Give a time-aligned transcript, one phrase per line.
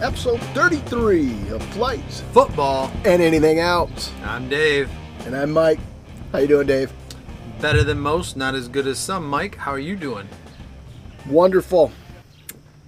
[0.00, 2.90] Episode 33 of Flights Football.
[3.04, 4.12] and Anything Else.
[4.24, 4.88] I'm Dave.
[5.26, 5.80] And I'm Mike.
[6.32, 6.92] How you doing, Dave?
[7.60, 9.28] Better than most, not as good as some.
[9.28, 10.28] Mike, how are you doing?
[11.28, 11.90] Wonderful.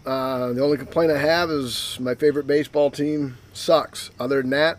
[0.07, 4.11] Uh, the only complaint I have is my favorite baseball team sucks.
[4.21, 4.79] Other than that,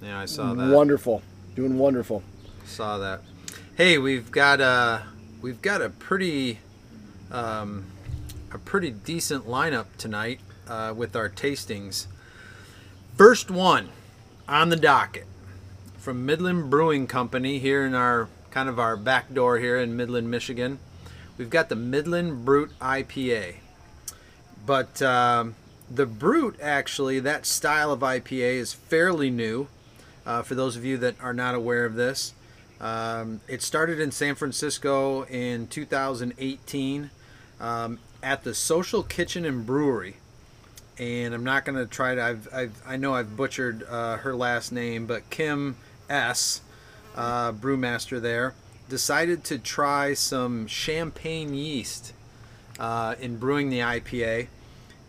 [0.00, 0.72] Yeah, I saw that.
[0.72, 1.22] wonderful.
[1.56, 2.22] Doing wonderful.
[2.64, 3.20] Saw that.
[3.76, 5.02] Hey, we've got a
[5.42, 6.60] we've got a pretty
[7.32, 7.84] um,
[8.52, 10.40] a pretty decent lineup tonight
[10.72, 12.06] uh, with our tastings.
[13.16, 13.90] First one
[14.48, 15.26] on the docket
[15.98, 20.30] from Midland Brewing Company here in our kind of our back door here in Midland,
[20.30, 20.78] Michigan.
[21.36, 23.56] We've got the Midland Brute IPA.
[24.64, 25.56] But um,
[25.90, 29.68] the Brute, actually, that style of IPA is fairly new.
[30.24, 32.32] Uh, for those of you that are not aware of this,
[32.80, 37.10] um, it started in San Francisco in 2018
[37.60, 40.16] um, at the Social Kitchen and Brewery.
[40.98, 44.34] And I'm not going to try to, I've, I've, I know I've butchered uh, her
[44.34, 45.76] last name, but Kim
[46.08, 46.60] S.,
[47.16, 48.54] uh, brewmaster there,
[48.88, 52.12] decided to try some champagne yeast
[52.78, 54.48] uh, in brewing the IPA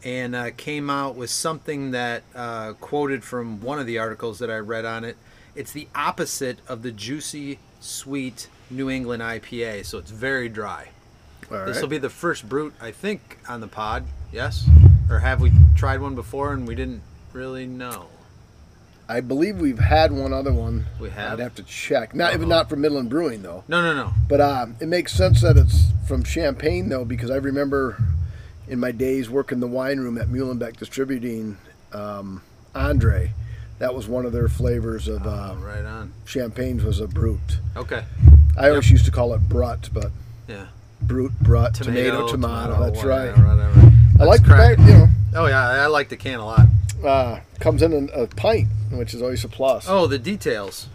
[0.04, 4.50] and uh, came out with something that uh, quoted from one of the articles that
[4.50, 5.18] I read on it.
[5.56, 10.90] It's the opposite of the juicy, sweet New England IPA, so it's very dry.
[11.52, 14.06] All This will be the first brute, I think, on the pod.
[14.32, 14.68] Yes,
[15.14, 17.02] or have we tried one before and we didn't
[17.34, 18.08] really know?
[19.08, 20.86] I believe we've had one other one.
[21.00, 21.34] We have?
[21.34, 22.16] I'd have to check.
[22.16, 22.58] Not even Uh-oh.
[22.58, 23.64] not from Midland Brewing though.
[23.68, 24.14] No, no, no.
[24.28, 27.98] But uh, it makes sense that it's from Champagne, though, because I remember
[28.68, 31.58] in my days working the wine room at Muhlenbeck Distributing,
[31.92, 32.42] um,
[32.74, 33.32] Andre,
[33.80, 36.14] that was one of their flavors of uh, Oh, right on.
[36.26, 37.60] champagnes was a brut.
[37.76, 38.04] Okay.
[38.58, 40.12] I always used to call it brut, but
[40.48, 40.68] Yeah.
[41.02, 42.80] brut, brut, tomato, tomato.
[42.86, 43.92] that's whatever, right.
[44.20, 46.68] I like the fact, you know, Oh yeah, I like the can a lot.
[47.04, 49.86] uh, comes in a, a pint, which is always a plus.
[49.90, 50.88] Oh, the details.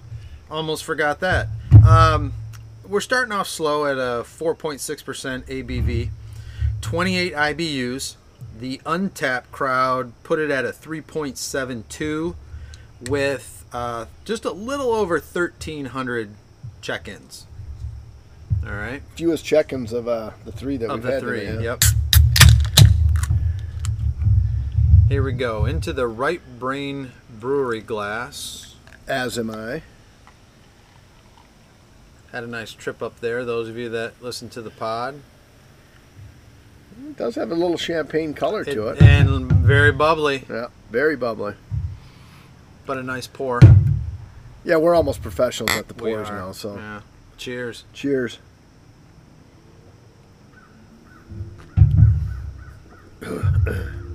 [0.50, 1.48] Almost forgot that.
[1.86, 2.32] Um,
[2.86, 4.78] we're starting off slow at a 4.6%
[5.44, 6.08] ABV,
[6.80, 8.16] 28 IBUs.
[8.58, 12.34] The Untappd crowd put it at a 3.72
[13.08, 16.30] with uh, just a little over 1,300
[16.80, 17.46] check ins.
[18.66, 19.02] All right.
[19.16, 21.20] Fewest check-ins of uh, the three that Of we've the had.
[21.20, 21.40] three.
[21.40, 21.70] today, yeah.
[21.72, 21.82] Yep.
[25.08, 25.64] Here we go.
[25.64, 28.74] Into the right brain brewery glass.
[29.06, 29.82] As am I.
[32.32, 33.44] Had a nice trip up there.
[33.44, 35.22] Those of you that listen to the pod,
[37.08, 39.00] It does have a little champagne color to it.
[39.00, 41.54] and very bubbly, Yeah, very bubbly.
[42.84, 43.60] but a nice pour.
[44.62, 47.00] Yeah, we're almost professionals at the pours now, so yeah.
[47.38, 47.84] Cheers.
[47.94, 48.38] cheers.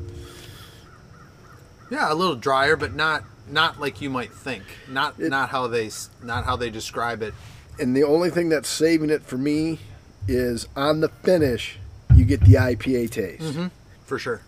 [1.94, 4.64] Yeah, a little drier, but not not like you might think.
[4.90, 5.92] Not It- not how they
[6.24, 7.34] not how they describe it.
[7.80, 9.80] And the only thing that's saving it for me
[10.28, 11.78] is on the finish,
[12.16, 13.44] you get the IPA taste.
[13.44, 13.68] Mm-hmm.
[14.06, 14.42] For sure.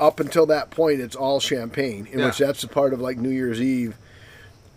[0.00, 2.26] Up until that point, it's all champagne, in Yeah.
[2.26, 3.96] which that's a part of like New Year's Eve.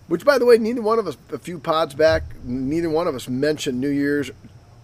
[0.08, 3.16] Which, by the way, neither one of us, a few pods back, neither one of
[3.16, 4.30] us mentioned New Year's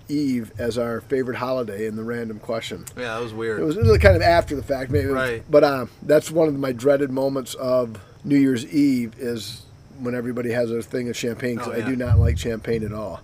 [0.10, 2.86] Eve as our favorite holiday in the random question.
[2.96, 3.60] Yeah, that was weird.
[3.60, 5.08] It was really kind of after the fact, maybe.
[5.08, 5.44] Right.
[5.50, 9.64] But uh, that's one of my dreaded moments of New Year's Eve is
[10.00, 12.94] when everybody has a thing of champagne because Oh, I do not like champagne at
[12.94, 13.22] all.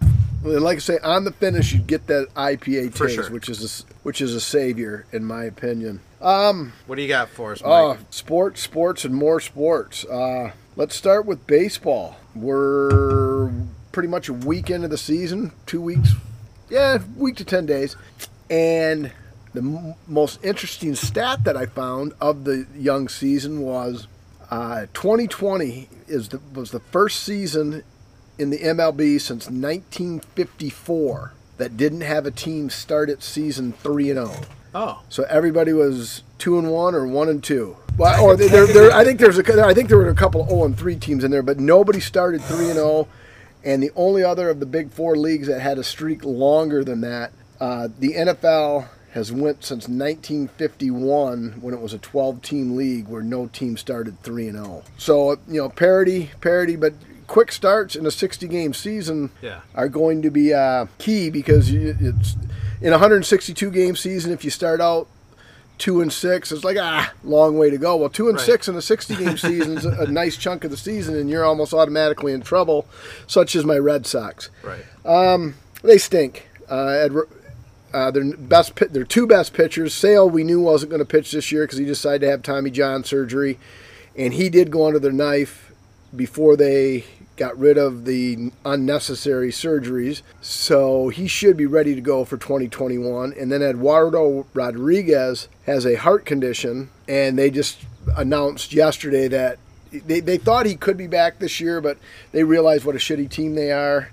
[0.00, 3.30] And like I say, on the finish, you get that IPA taste, sure.
[3.30, 6.00] which is a, which is a savior in my opinion.
[6.20, 7.70] what do you got for us, Mike?
[7.70, 10.04] Oh, sports, sports, and more sports.
[10.04, 12.16] Uh, let's start with baseball.
[12.34, 13.50] We're
[13.96, 16.10] pretty much a week into the season, two weeks,
[16.68, 17.96] yeah, week to 10 days.
[18.50, 19.10] And
[19.54, 24.06] the m- most interesting stat that I found of the young season was
[24.50, 27.84] uh, 2020 is the, was the first season
[28.38, 34.26] in the MLB since 1954 that didn't have a team start its season 3 and
[34.28, 34.40] 0.
[34.74, 37.78] oh, So everybody was two and one or one and two.
[37.96, 40.50] Well, or there, there, I think there's a, I think there were a couple of
[40.50, 43.08] 0 and three teams in there, but nobody started three and zero.
[43.64, 47.00] And the only other of the big four leagues that had a streak longer than
[47.00, 53.22] that, uh, the NFL has went since 1951 when it was a 12-team league where
[53.22, 54.84] no team started three and zero.
[54.98, 56.92] So you know parity, parity, but
[57.26, 59.60] quick starts in a 60-game season yeah.
[59.74, 62.36] are going to be uh, key because it's
[62.80, 64.32] in a 162 game season.
[64.32, 65.08] If you start out
[65.78, 67.96] two and six, it's like ah, long way to go.
[67.96, 68.46] Well, two and Right.
[68.46, 71.44] six in a 60 game season is a, nice chunk of the season, and you're
[71.44, 72.86] almost automatically in trouble.
[73.26, 74.50] Such as my Red Sox.
[74.62, 74.84] Right.
[75.82, 76.48] They stink.
[76.70, 77.12] Uh, I'd,
[77.94, 79.94] Uh, their best, their two best pitchers.
[79.94, 82.70] Sale we knew wasn't going to pitch this year because he decided to have Tommy
[82.70, 83.58] John surgery,
[84.16, 85.72] and he did go under their knife
[86.14, 87.04] before they
[87.36, 90.22] got rid of the unnecessary surgeries.
[90.40, 93.34] So he should be ready to go for 2021.
[93.38, 97.78] And then Eduardo Rodriguez has a heart condition, and they just
[98.16, 99.58] announced yesterday that
[99.92, 101.98] they, they thought he could be back this year, but
[102.32, 104.10] they realized what a shitty team they are.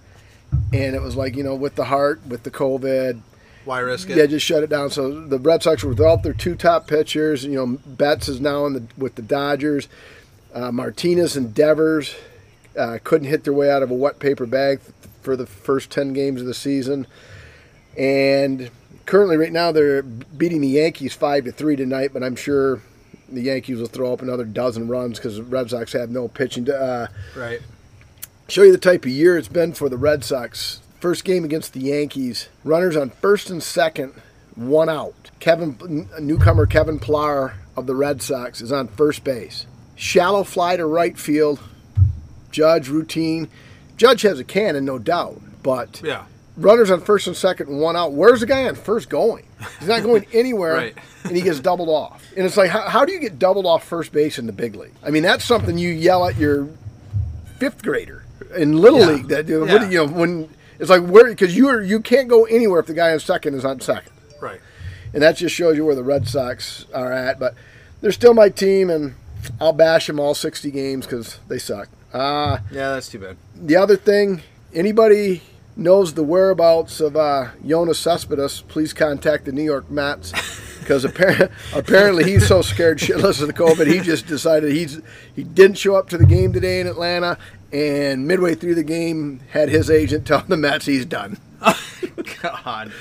[0.72, 3.20] And it was like, you know, with the heart, with the COVID,
[3.66, 4.18] Why risk it?
[4.18, 4.92] yeah, just shut it down.
[4.92, 7.44] So the Red Sox were without their two top pitchers.
[7.44, 9.88] You know, Betts is now in the with the Dodgers.
[10.54, 12.16] Uh, Martinez and Devers
[12.78, 14.80] uh, couldn't hit their way out of a wet paper bag
[15.22, 17.08] for the first ten games of the season,
[17.98, 18.70] and
[19.06, 22.12] currently, right now, they're beating the Yankees five to three tonight.
[22.14, 22.82] But I'm sure
[23.30, 26.66] the Yankees will throw up another dozen runs because the Red Sox have no pitching.
[26.66, 27.60] To, uh, right.
[28.48, 30.82] show you the type of year it's been for the Red Sox.
[31.00, 34.14] First game against the Yankees, runners on first and second,
[34.56, 35.32] one out.
[35.40, 39.66] Kevin newcomer Kevin Pillar of the Red Sox is on first base.
[39.96, 41.60] Shallow fly to right field.
[42.54, 43.50] Judge routine.
[43.98, 46.24] Judge has a cannon, no doubt, but Yeah.
[46.56, 48.14] runners on first and second, and one out.
[48.14, 49.44] Where's the guy on first going?
[49.80, 50.98] He's not going anywhere, Right.
[51.26, 52.24] and he gets doubled off.
[52.38, 54.76] And it's like, how, how do you get doubled off first base in the big
[54.76, 54.94] league?
[55.04, 56.68] I mean, that's something you yell at your
[57.58, 58.24] fifth grader
[58.56, 59.06] in little Yeah.
[59.08, 59.28] league.
[59.30, 59.90] That what, Yeah.
[59.90, 60.50] you know when
[60.80, 63.56] it's like where because you are you can't go anywhere if the guy on second
[63.56, 64.12] is on second,
[64.42, 64.60] Right.
[65.14, 67.40] and that just shows you where the Red Sox are at.
[67.40, 67.56] But
[68.02, 69.16] they're still my team, and
[69.62, 71.88] I'll bash them all sixty games because they suck.
[72.14, 73.38] Uh, Yeah, that's too bad.
[73.56, 74.42] the other thing,
[74.74, 75.42] anybody
[75.76, 80.32] knows the whereabouts of uh, Yoenis Cespedes, please contact the New York Mets
[80.80, 85.02] because apparently, apparently he's so scared shitless of the COVID, he just decided he's
[85.36, 87.38] he didn't show up to the game today in Atlanta,
[87.72, 91.38] and midway through the game had his agent tell the Mets he's done.
[92.42, 92.92] God.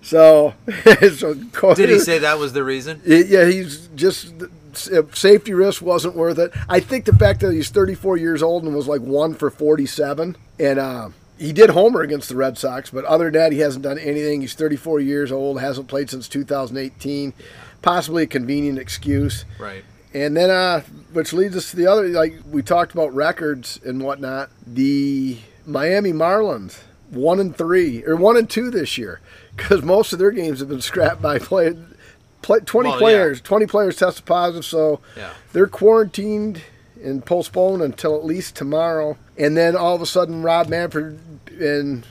[0.00, 0.54] So,
[1.16, 1.34] so
[1.74, 3.00] Did he say that was the reason?
[3.04, 4.32] Yeah, he's just
[4.76, 6.52] safety risk wasn't worth it.
[6.68, 10.36] I think the fact that he's 34 years old and was like one for 47,
[10.58, 13.82] and uh, he did homer against the Red Sox, but other than that, he hasn't
[13.82, 14.40] done anything.
[14.40, 17.32] He's 34 years old, hasn't played since 2018.
[17.82, 19.44] Possibly a convenient excuse.
[19.58, 19.84] Right.
[20.14, 20.82] And then, uh,
[21.12, 24.48] which leads us to the other, like we talked about records and whatnot.
[24.66, 26.78] The Miami Marlins,
[27.10, 29.20] one and three, or one and two this year,
[29.56, 31.76] because most of their games have been scrapped by play,
[32.44, 33.00] play 20 Well, yeah.
[33.00, 33.40] players.
[33.40, 35.30] 20 players tested positive, so Yeah.
[35.52, 36.60] they're quarantined
[37.02, 39.16] and postponed until at least tomorrow.
[39.36, 41.18] And then all of a sudden, Rob Manfred
[41.58, 42.04] in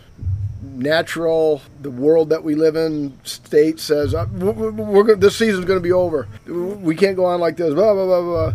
[0.62, 5.80] natural, the world that we live in, state says uh, we're, we're, this season's going
[5.80, 6.28] to be over.
[6.48, 7.74] We can't go on like this.
[7.74, 8.54] Blah blah blah blah.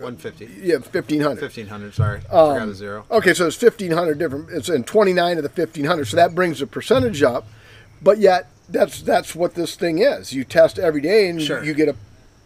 [0.00, 0.46] One fifty.
[0.60, 1.38] yeah 1500.
[1.38, 1.94] Fifteen hundred.
[1.94, 3.04] Sorry, Um, forgot a zero.
[3.10, 4.50] Okay, so it's 1500 different.
[4.50, 7.46] It's in 29 of the 1500, so that brings the percentage up.
[8.02, 10.32] But yet, that's that's what this thing is.
[10.32, 11.62] You test every day, and Sure.
[11.62, 11.96] you get a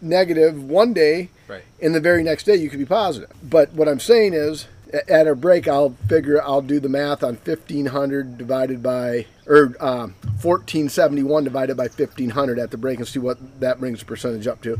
[0.01, 1.63] negative one day, Right.
[1.81, 3.31] and the very next day you could be positive.
[3.41, 4.65] But what I'm saying is,
[5.07, 10.13] at a break, I'll figure I'll do the math on 1500 divided by or um,
[10.41, 14.61] 1471 divided by 1500 at the break and see what that brings the percentage up
[14.61, 14.77] to.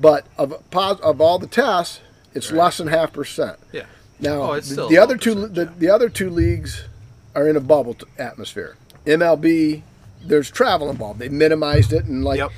[0.00, 2.00] But of of all the tests,
[2.34, 2.58] it's Right.
[2.64, 3.58] less than half percent.
[3.72, 3.84] Yeah.
[4.20, 5.70] Now, Oh, the- the other two the, yeah.
[5.78, 6.84] the other two leagues
[7.34, 8.76] are in a bubble t- atmosphere.
[9.06, 9.82] MLB,
[10.24, 11.20] there's travel involved.
[11.20, 12.50] They minimized it and like Yep.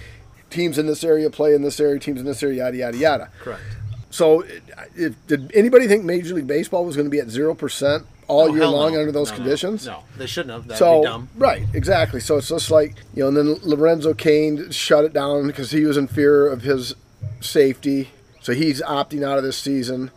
[0.50, 3.28] teams in this area play in this area, teams in this area, yada yada yada.
[3.40, 3.60] Correct.
[4.10, 4.42] So,
[4.98, 8.50] if, did anybody think Major League Baseball was going to be at zero percent all
[8.50, 9.00] Oh, year long no.
[9.00, 9.42] under those No, no.
[9.42, 9.86] conditions.
[9.86, 10.66] No, they shouldn't have.
[10.66, 11.28] That'd so be dumb.
[11.36, 12.20] right, exactly.
[12.20, 15.84] So it's just like you know, and then Lorenzo Cain shut it down because he
[15.84, 16.94] was in fear of his
[17.40, 18.10] safety.
[18.40, 20.10] So he's opting out of this season,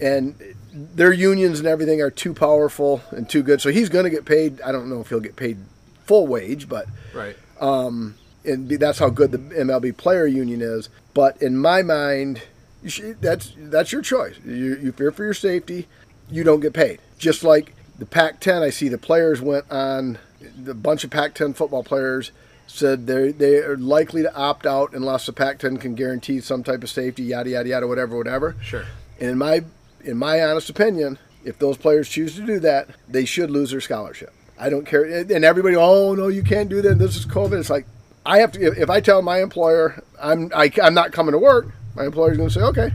[0.00, 0.34] and
[0.72, 3.60] their unions and everything are too powerful and too good.
[3.60, 4.60] So he's going to get paid.
[4.62, 5.58] I don't know if he'll get paid
[6.04, 7.36] full wage, but Right.
[7.60, 10.88] Um, and that's how good the MLB player union is.
[11.14, 12.42] But in my mind,
[12.82, 14.36] you that's that's your choice.
[14.44, 15.88] You, you fear for your safety,
[16.30, 17.00] you don't get paid.
[17.18, 20.18] Just like the Pac-10, I see the players went on.
[20.40, 22.30] The bunch of Pac-10 football players
[22.68, 26.82] said they they are likely to opt out unless the Pac-10 can guarantee some type
[26.82, 28.56] of safety, yada yada yada, whatever, whatever.
[28.62, 28.84] Sure.
[29.20, 29.64] And in my
[30.04, 33.80] in my honest opinion, if those players choose to do that, they should lose their
[33.80, 34.32] scholarship.
[34.58, 35.04] I don't care.
[35.04, 36.98] And everybody, oh no, you can't do that.
[36.98, 37.58] This is COVID.
[37.58, 37.86] It's like
[38.24, 38.60] I have to.
[38.60, 42.36] If, if I tell my employer I'm I, I'm not coming to work, my employer's
[42.36, 42.92] going to say, okay,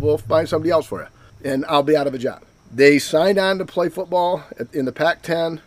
[0.00, 1.06] we'll find somebody else for you,
[1.50, 2.42] and I'll be out of a job.
[2.72, 5.60] They signed on to play football in the Pac-10.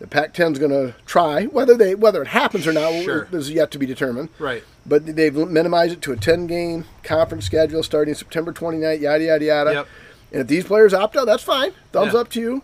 [0.00, 3.28] The Pac-10 is going to try whether they whether it happens or not Sure.
[3.32, 4.28] is yet to be determined.
[4.38, 4.62] Right.
[4.86, 9.44] But they've minimized it to a 10 game conference schedule starting September 29th, yada, yada,
[9.44, 9.72] yada.
[9.72, 9.86] Yep.
[10.32, 11.72] And if these players opt out, that's fine.
[11.92, 12.20] Thumbs Yeah.
[12.20, 12.62] up to you.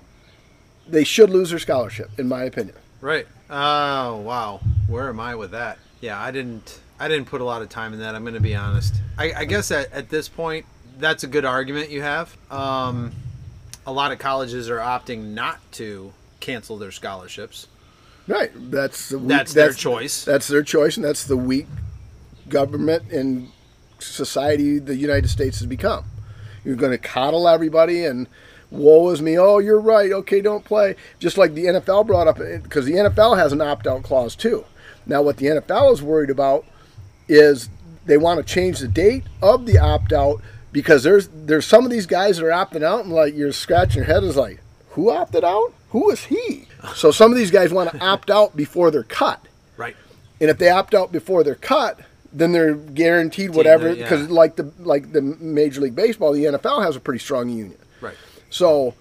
[0.89, 2.77] They should lose their scholarship, in my opinion.
[3.01, 3.27] Right.
[3.51, 4.61] Oh wow.
[4.87, 5.79] Where am I with that?
[6.01, 6.79] Yeah, I didn't.
[6.99, 8.15] I didn't put a lot of time in that.
[8.15, 8.95] I'm going to be honest.
[9.19, 10.67] I, I guess at, at this point,
[10.99, 12.37] that's a good argument you have.
[12.51, 13.13] Um,
[13.87, 17.67] a lot of colleges are opting not to cancel their scholarships.
[18.27, 18.51] Right.
[18.55, 20.25] That's the weak, That's their choice.
[20.25, 21.67] That's their choice, and that's the weak
[22.49, 23.51] government and
[23.99, 26.05] society the United States has become.
[26.65, 28.27] You're going to coddle everybody and
[28.71, 29.39] woe is me.
[29.39, 30.13] Oh, you're right.
[30.13, 30.97] Okay, don't play.
[31.19, 34.65] Just like the NFL brought up, because the NFL has an opt out clause too.
[35.07, 36.65] Now, what the NFL is worried about
[37.29, 37.69] is
[38.07, 40.41] they want to change the date of the opt out
[40.73, 43.99] because there's there's some of these guys that are opting out and like you're scratching
[43.99, 47.73] your head is like who opted out who is he so some of these guys
[47.73, 49.41] want to opt out before they're cut
[49.77, 49.97] Right.
[50.41, 52.01] and if they opt out before they're cut
[52.33, 54.03] then they're guaranteed whatever yeah.
[54.03, 57.79] because like the like the major league baseball the nfl has a pretty strong union
[58.01, 58.17] Right.
[58.51, 58.95] so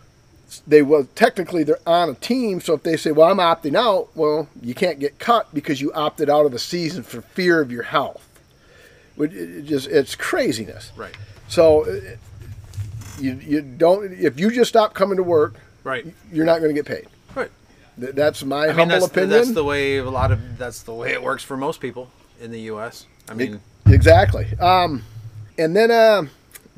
[0.68, 2.62] they will technically they're on a team.
[2.62, 5.92] So if they say, "Well, I'm opting out," well, you can't get cut because you
[5.94, 8.28] opted out of the season for fear of your health.
[9.16, 10.92] Which it it just it's craziness.
[10.96, 11.16] Right.
[11.48, 12.00] So uh,
[13.20, 16.06] you you don't if you just stop coming to work, Right.
[16.32, 17.08] you're not going to get paid.
[17.36, 17.52] Right.
[18.00, 19.30] Th- That's my I mean, humble that's, opinion.
[19.30, 22.10] that's the way a lot of that's the way it works for most people
[22.42, 23.06] in the U.S.
[23.30, 24.48] I mean, exactly.
[24.60, 25.04] Um,
[25.58, 26.24] and then uh,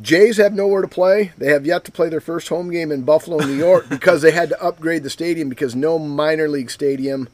[0.02, 1.32] Jays have nowhere to play.
[1.38, 4.32] They have yet to play their first home game in Buffalo, New York, because they
[4.32, 7.30] had to upgrade the stadium because no minor league stadium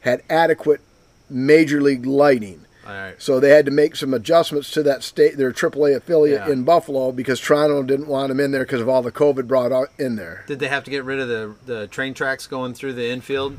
[0.00, 0.80] had adequate
[1.30, 2.64] major league lighting.
[2.86, 3.14] all right.
[3.22, 6.52] So they had to make some adjustments to that state, their AAA affiliate Yeah.
[6.52, 9.70] in Buffalo, because Toronto didn't want them in there because of all the COVID brought
[9.98, 10.44] in there.
[10.48, 13.56] Did they have to get rid of the the train tracks going through the infield?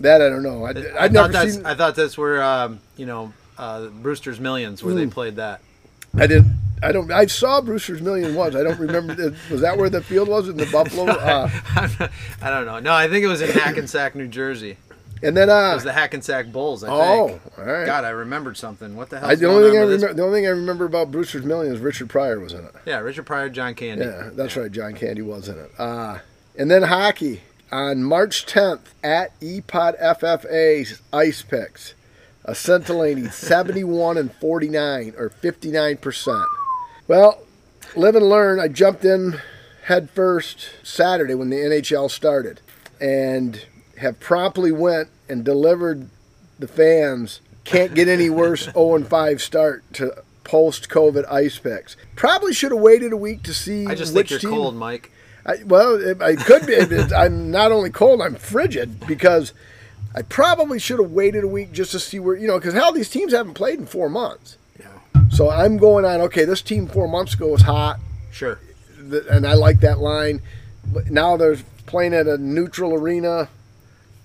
[0.00, 0.64] That I don't know.
[0.64, 1.66] I, I I've thought never that's seen.
[1.66, 5.00] I thought that's where um, you know uh, Brewster's Millions where Hmm.
[5.00, 5.60] they played that.
[6.16, 6.56] I didn't.
[6.84, 7.10] I don't.
[7.10, 8.54] I saw Brewster's Million once.
[8.54, 9.14] I don't remember.
[9.16, 11.04] the- was that where the field was in the Buffalo?
[11.24, 11.48] Uh,
[12.42, 12.78] I don't know.
[12.78, 14.76] No, I think it was in Hackensack, New Jersey.
[15.22, 16.84] and then It uh, was the Hackensack Bulls.
[16.84, 17.58] I oh, think.
[17.58, 17.86] all right.
[17.86, 18.94] God, I remembered something.
[18.94, 19.30] What the hell?
[19.30, 21.80] I, the only thing I remember, the only thing I remember about Brewster's Million is
[21.80, 22.74] Richard Pryor was in it.
[22.84, 24.04] Yeah, Richard Pryor, John Candy.
[24.04, 24.70] Yeah, that's right.
[24.70, 25.70] John Candy was in it.
[25.78, 26.18] Uh,
[26.56, 31.94] and then hockey on March 10th at E EPOD FFA's Ice Picks,
[32.44, 36.44] a scintillating 71 and 49 or 59 percent.
[37.06, 37.42] Well,
[37.96, 38.60] live and learn.
[38.60, 39.40] I jumped in
[39.84, 42.60] head first Saturday when the NHL started,
[43.00, 43.64] and
[43.98, 46.08] have promptly went and delivered
[46.58, 47.40] the fans.
[47.64, 51.96] Can't get any worse 0 and 5 start to post COVID ice picks.
[52.16, 54.58] Probably should have waited a week to see I just which think you're team.
[54.60, 55.10] cold, Mike.
[55.46, 56.72] I, well, it, I could be.
[56.74, 59.52] it- I'm not only cold, I'm frigid because
[60.14, 62.92] I probably should have waited a week just to see where you know because hell,
[62.92, 64.56] these teams haven't played in four months.
[65.34, 66.20] So I'm going on.
[66.22, 67.98] Okay, this team four months ago was hot,
[68.30, 68.58] Sure.
[69.30, 70.40] and I like that line.
[70.92, 73.48] But now they're playing at a neutral arena,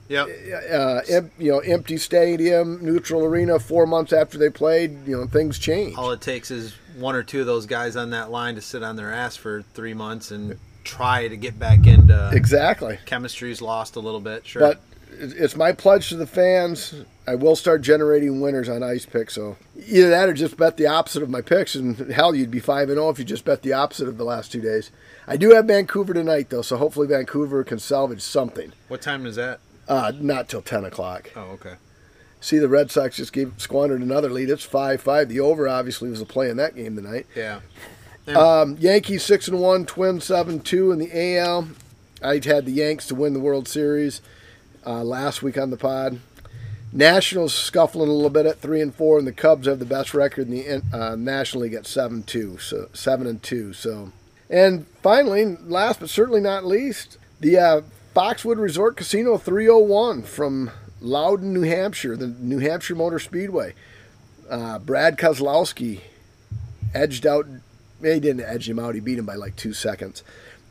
[0.08, 0.28] Yep.
[0.72, 3.58] uh, em, you know, empty stadium, neutral arena.
[3.60, 5.96] Four months after they played, you know, things change.
[5.98, 8.84] All it takes is one or two of those guys on that line to sit
[8.84, 13.00] on their ass for three months and try to get back into Exactly.
[13.06, 14.46] chemistry's lost a little bit.
[14.46, 14.62] Sure.
[14.62, 14.82] But
[15.20, 16.94] it's my pledge to the fans.
[17.30, 19.30] I will start generating winners on Ice Pick.
[19.30, 19.56] So
[19.86, 22.90] either that or just bet the opposite of my picks, and hell, you'd be five
[22.90, 24.90] and zero if you just bet the opposite of the last two days.
[25.28, 28.74] I do have Vancouver tonight though, so hopefully Vancouver can salvage something.
[28.88, 29.60] what time is that?
[29.88, 31.30] Uh, not till ten o'clock.
[31.36, 31.76] Oh, okay.
[32.42, 34.50] See, the Red Sox just gave squandered another lead.
[34.50, 35.30] It's five five.
[35.30, 37.28] The over obviously was a play in that game tonight.
[37.36, 37.60] Yeah.
[38.28, 41.70] Um, Yankees six and one, Twins seven two in the AL.
[42.24, 44.22] I had the Yanks to win the World Series
[44.84, 46.20] uh, last week on the pod.
[46.92, 50.14] Nationals scuffling a little bit at three and four, and the Cubs have the best
[50.14, 53.74] record in the uh, National League at seven two, so seven and two.
[53.74, 54.12] So,
[54.50, 57.82] and finally, last but certainly not least, the uh,
[58.16, 63.76] Foxwood Resort Casino 301 from Loudon, New Hampshire, the New Hampshire Motor Speedway.
[64.50, 66.02] Uh, Brad Keselowski
[66.94, 67.46] edged out.
[68.02, 68.96] He didn't edge him out.
[68.96, 70.24] He beat him by like two seconds.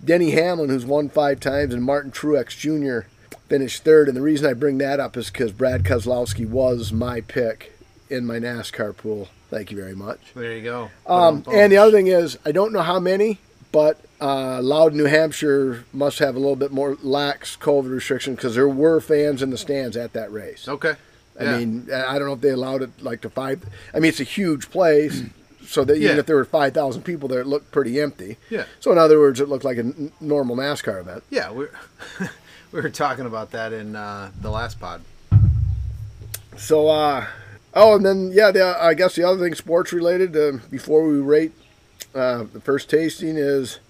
[0.04, 3.08] Denny Hamlin, who's won five times, and Martin Truex Jr.
[3.48, 4.08] finished third.
[4.08, 7.72] And the reason I bring that up is because Brad Keselowski was my pick
[8.10, 9.28] in my NASCAR pool.
[9.50, 10.20] Thank you very much.
[10.34, 10.90] There you go.
[11.06, 13.38] Um, and the other thing is, I don't know how many,
[13.72, 18.54] but uh, Loudon, New Hampshire must have a little bit more lax COVID restriction because
[18.54, 20.68] there were fans in the stands at that race.
[20.68, 20.94] Okay.
[21.40, 21.58] I Yeah.
[21.58, 23.62] mean, I don't know if they allowed it like to five.
[23.94, 25.22] I mean, it's a huge place,
[25.64, 26.18] so that even Yeah.
[26.18, 28.36] if there were five thousand people there, it looked pretty empty.
[28.50, 28.64] Yeah.
[28.80, 31.22] So in other words, it looked like a n- normal NASCAR event.
[31.30, 31.70] Yeah, we're
[32.72, 35.02] we were talking about that in uh, the last pod.
[36.56, 37.26] So, uh,
[37.74, 41.18] oh, and then yeah, the, I guess the other thing sports related uh, before we
[41.18, 41.52] rate
[42.14, 43.80] uh, the first tasting is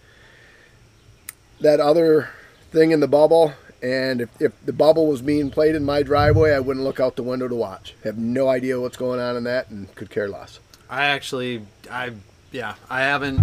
[1.61, 2.31] that other
[2.71, 3.55] thing in the bubble.
[3.81, 7.17] And if, if the bubble was being played in my driveway, I wouldn't look out
[7.17, 7.95] the window to watch.
[8.03, 10.59] Have no idea what's going on in that, and could care less.
[10.91, 12.13] I actually, I
[12.51, 13.41] yeah, I haven't.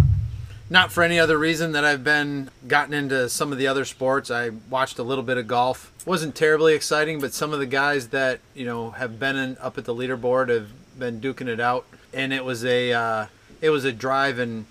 [0.70, 4.32] Not for any other reason that I've been gotten into some of the other sports.
[4.32, 5.92] I watched a little bit of golf.
[6.08, 9.78] wasn't terribly exciting, but some of the guys that you know have been in, up
[9.78, 13.26] at the leaderboard have been duking it out, and it was a uh,
[13.62, 14.66] it was a drive and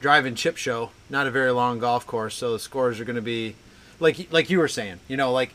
[0.00, 0.90] drive and chip show.
[1.08, 3.54] Not a very long golf course, so the scores are going to be
[4.00, 5.00] like like you were saying.
[5.08, 5.52] You know, like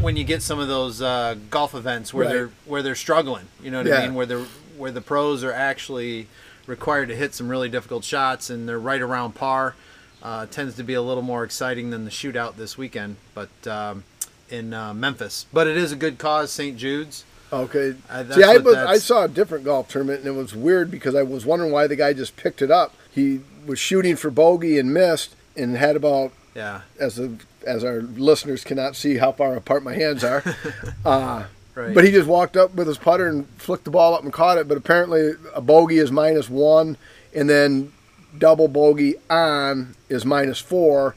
[0.00, 2.32] when you get some of those uh, golf events where Right.
[2.32, 3.46] they're where they're struggling.
[3.60, 3.96] You know what Yeah.
[3.98, 4.14] I mean?
[4.14, 6.28] Where the where the pros are actually
[6.68, 9.74] required to hit some really difficult shots and they're right around par.
[10.22, 14.02] Uh, tends to be a little more exciting than the shootout this weekend, but um,
[14.50, 15.46] in uh, Memphis.
[15.52, 16.76] But it is a good cause, St.
[16.76, 17.24] Jude's.
[17.52, 17.94] Okay.
[18.10, 21.14] Uh, See, I, was, I saw a different golf tournament, and it was weird because
[21.14, 22.94] I was wondering why the guy just picked it up.
[23.10, 28.02] He was shooting for bogey and missed, and had about Yeah, as a, as our
[28.02, 30.42] listeners cannot see how far apart my hands are.
[31.04, 31.44] uh,
[31.78, 31.94] right.
[31.94, 34.58] But he just walked up with his putter and flicked the ball up and caught
[34.58, 34.68] it.
[34.68, 36.96] But apparently, a bogey is minus one,
[37.34, 37.92] and then
[38.36, 41.14] double bogey on is minus four.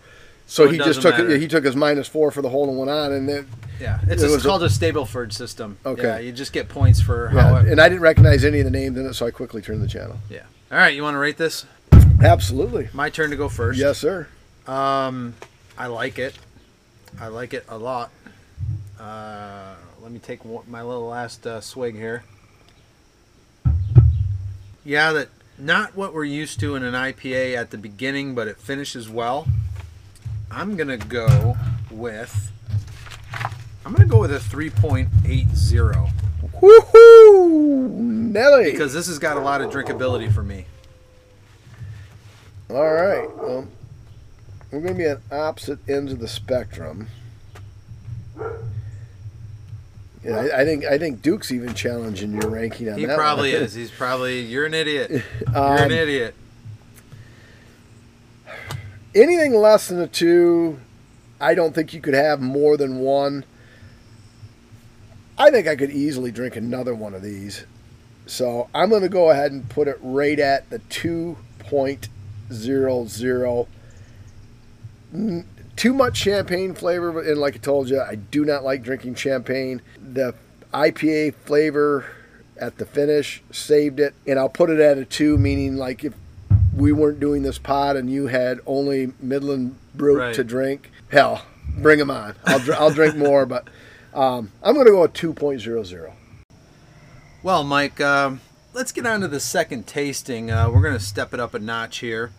[0.48, 1.24] So, So he just took it.
[1.24, 1.38] matter.
[1.38, 3.48] He took his minus four for the hole and went on, and then
[3.80, 5.78] yeah, it's, it it's was a- called a, Stableford system.
[5.86, 6.04] Okay.
[6.04, 8.98] Yeah, you just get points for yeah, and I didn't recognize any of the names
[8.98, 10.18] in it, so I quickly turned the channel.
[10.30, 10.44] yeah.
[10.72, 11.66] All right, you want to rate this?
[12.24, 12.88] Absolutely.
[12.94, 13.80] My turn to go first.
[13.80, 14.28] Yes, sir.
[14.68, 15.34] Um,
[15.78, 16.34] I like it.
[17.20, 18.10] I like it a lot.
[19.00, 19.71] Uh,
[20.02, 22.24] let me take one, my little last uh, swig here.
[24.84, 28.58] Yeah, that not what we're used to in an IPA at the beginning, but it
[28.58, 29.48] finishes well.
[30.50, 31.56] I'm gonna go
[31.92, 32.52] with.
[33.86, 36.12] I'm gonna go with a 3.80
[36.62, 37.90] Woohoo!
[37.90, 38.72] Nelly.
[38.72, 40.66] because this has got a lot of drinkability for me.
[42.70, 43.28] All right.
[43.36, 43.68] Well,
[44.72, 47.08] we're going to be at opposite ends of the spectrum.
[50.24, 53.12] Yeah, I, I think I think Duke's even challenging your ranking on He that.
[53.14, 53.64] He probably one.
[53.64, 53.74] is.
[53.74, 55.10] He's probably you're an idiot.
[55.48, 56.36] You're Um, an idiot.
[59.16, 60.80] Anything less than a two,
[61.40, 63.44] I don't think you could have more than one.
[65.38, 67.66] I think I could easily drink another one of these.
[68.28, 73.68] So I'm going to go ahead and put it right at the 2.00.
[75.82, 79.82] Too much champagne flavor, and like I told you, I do not like drinking champagne.
[80.00, 80.36] The
[80.72, 82.06] IPA flavor
[82.56, 86.14] at the finish saved it, and I'll put it at a two, meaning like if
[86.78, 90.36] we weren't doing this pod and you had only Midland Brute Right.
[90.36, 92.36] to drink, hell, bring them on.
[92.46, 93.68] I'll, dr- I'll drink more, but
[94.14, 96.14] um, I'm going to go with 2.00.
[97.42, 98.42] Well, Mike, um,
[98.74, 100.52] let's get on to the second tasting.
[100.52, 102.34] Uh, we're going to step it up a notch here.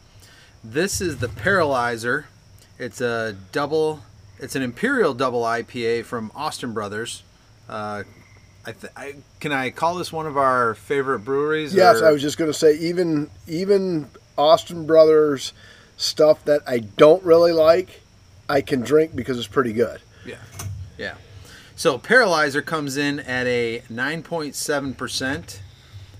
[0.63, 2.27] This is the Paralyzer.
[2.83, 4.01] It's a double.
[4.41, 7.23] It's an Imperial Double IPA from Austin Brothers.
[7.69, 8.03] Uh,
[8.67, 11.73] I, th- I can I call this one of our favorite breweries?
[11.73, 15.53] Yes, or- I was just going to say even even Austin Brothers
[15.97, 18.03] stuff that I don't really like,
[18.49, 20.01] I can drink because it's pretty good.
[20.27, 20.37] Yeah,
[20.99, 21.15] yeah.
[21.77, 25.63] So Paralyzer comes in at a 9.7 percent,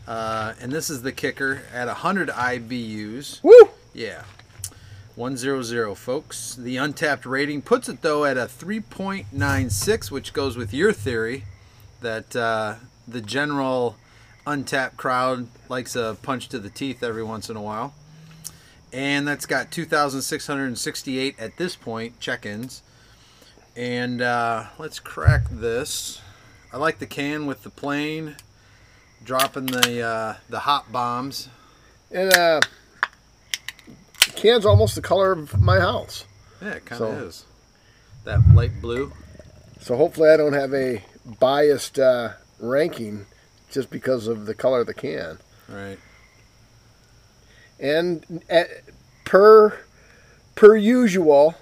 [0.07, 3.43] uh, and this is the kicker at 100 IBUs.
[3.43, 3.71] Woo!
[3.95, 4.23] Yeah.
[5.15, 6.55] 100, folks.
[6.55, 11.45] The Untappd rating puts it, though, at a 3.96, which goes with your theory
[12.01, 13.97] that uh, the general
[14.47, 17.95] Untappd crowd likes a punch to the teeth every once in a while.
[18.93, 22.83] and that's got 2,668 at this point check-ins.
[23.75, 26.21] And uh, let's crack this.
[26.73, 28.37] I like the can with the plane,
[29.25, 31.49] dropping the uh, the hot bombs.
[32.11, 32.61] And uh,
[34.43, 36.25] can's almost the color of my house.
[36.61, 37.45] Yeah, it kind So- of is.
[38.25, 39.13] That light blue.
[39.81, 41.03] So hopefully I don't have a
[41.41, 43.27] biased uh, ranking
[43.71, 45.39] just because of the color of the can.
[45.69, 45.99] Right.
[47.81, 48.65] And uh,
[49.25, 49.77] per
[50.55, 51.57] per usual,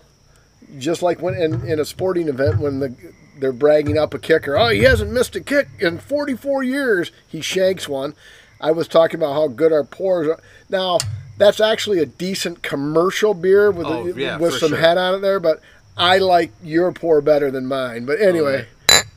[0.79, 2.95] just like when in, in a sporting event when the
[3.38, 7.40] they're bragging up a kicker, oh he hasn't missed a kick in 44 years, he
[7.40, 8.14] shanks one.
[8.61, 10.40] I was talking about how good our pours are.
[10.69, 10.99] Now
[11.40, 14.79] that's actually a decent commercial beer with Oh, a, yeah, with some sure.
[14.79, 15.61] head on it there, but
[15.96, 18.05] I like your pour better than mine.
[18.07, 18.66] But anyway,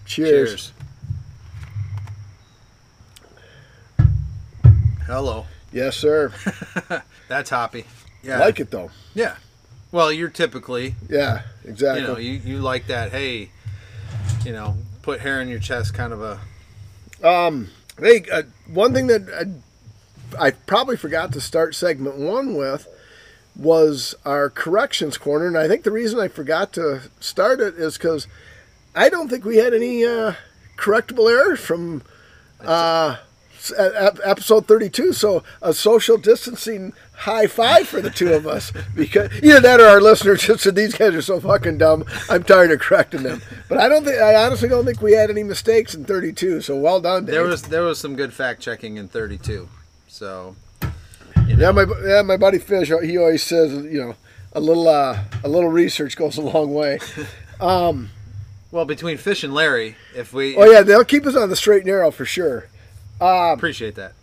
[0.06, 0.72] cheers.
[0.72, 0.72] Cheers.
[5.06, 5.46] Hello.
[5.72, 6.32] Yes, sir.
[7.28, 7.86] That's hoppy.
[8.24, 8.40] Yeah.
[8.40, 8.92] Like it though.
[9.14, 9.36] Yeah.
[9.92, 12.02] Well, you're typically, Yeah, exactly.
[12.02, 13.50] you know, you, you like that, hey,
[14.44, 16.40] you know, put hair in your chest kind of a.
[17.28, 19.44] Um, hey, uh, one thing that I,
[20.40, 22.88] I probably forgot to start segment one with
[23.56, 27.98] was our corrections corner, and I think the reason I forgot to start it is
[27.98, 28.28] because
[28.96, 30.34] I don't think we had any uh,
[30.78, 32.02] correctable error from
[32.62, 33.18] uh,
[34.24, 35.14] episode thirty-two.
[35.14, 39.86] So a social distancing high five for the two of us because either that or
[39.86, 42.06] our listeners just said these guys are so fucking dumb.
[42.30, 43.42] I'm tired of correcting them.
[43.70, 46.62] But I don't think I honestly don't think we had any mistakes in thirty-two.
[46.62, 47.36] So well done, Dave.
[47.36, 49.70] There was there was some good fact checking in 32.
[50.14, 50.56] So,
[51.48, 54.16] you know, Yeah, my yeah, my buddy Fish, he always says, you know,
[54.54, 57.00] a little uh, a little research goes a long way.
[58.72, 61.78] well, between Fish and Larry, if we Oh yeah, they'll keep us on the straight
[61.80, 62.68] and narrow for sure.
[63.54, 64.14] appreciate that.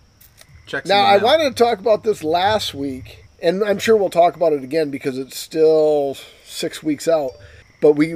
[0.67, 1.25] Check Now I wanted.
[1.25, 4.93] wanted to talk about this last week, and I'm sure we'll talk about it again
[4.93, 7.33] because it's still six weeks out.
[7.81, 8.13] But we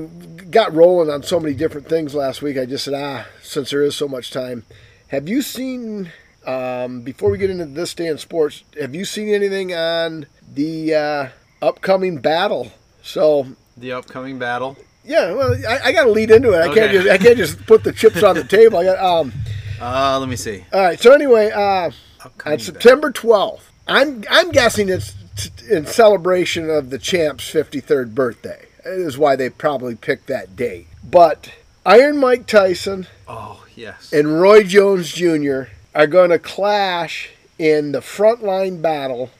[0.50, 2.56] got rolling on so many different things last week.
[2.56, 4.64] I just said, ah, since there is so much time,
[5.08, 6.12] have you seen?
[6.46, 10.94] Um, before we get into this day in sports, have you seen anything on the
[10.94, 11.28] uh,
[11.62, 12.72] upcoming battle?
[13.02, 14.76] So the upcoming battle.
[15.04, 16.58] Yeah, well, I, I got to lead into it.
[16.70, 18.78] I can't just I can't just put the chips on the table.
[18.78, 19.32] I got um.
[19.80, 20.64] Uh, let me see.
[20.72, 20.98] All right.
[21.00, 21.90] So anyway, uh,
[22.24, 28.14] Upcoming on September twelfth, I'm I'm guessing it's t- in celebration of the champ's 53rd
[28.14, 28.66] birthday.
[28.86, 30.86] Is why they probably picked that date.
[31.02, 31.50] But
[31.84, 33.06] Iron Mike Tyson.
[33.28, 34.12] Oh yes.
[34.12, 35.64] and Roy Jones Jr.
[35.94, 39.30] are going to clash in the frontline battle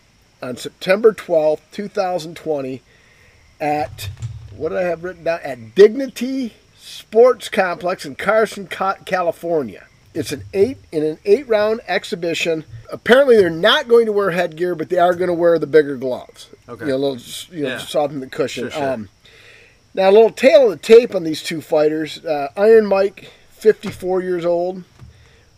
[0.43, 2.83] on September 12th, 2020
[3.61, 4.11] at
[4.57, 5.41] what did I have written down?
[5.43, 9.87] At Dignity Sports Complex in Carson, California.
[10.13, 12.65] It's an eight in an eight round exhibition.
[12.93, 15.97] Apparently, they're not going to wear headgear, but they are going to wear the bigger
[15.97, 16.51] gloves.
[16.69, 16.85] Okay.
[16.85, 17.79] You know, a little, you know, Yeah.
[17.79, 18.65] soften the cushion.
[18.65, 18.93] Sure, sure.
[18.93, 19.09] Um,
[19.93, 22.25] now, a little tail of the tape on these two fighters.
[22.25, 24.85] Uh, Iron Mike, 54 years old.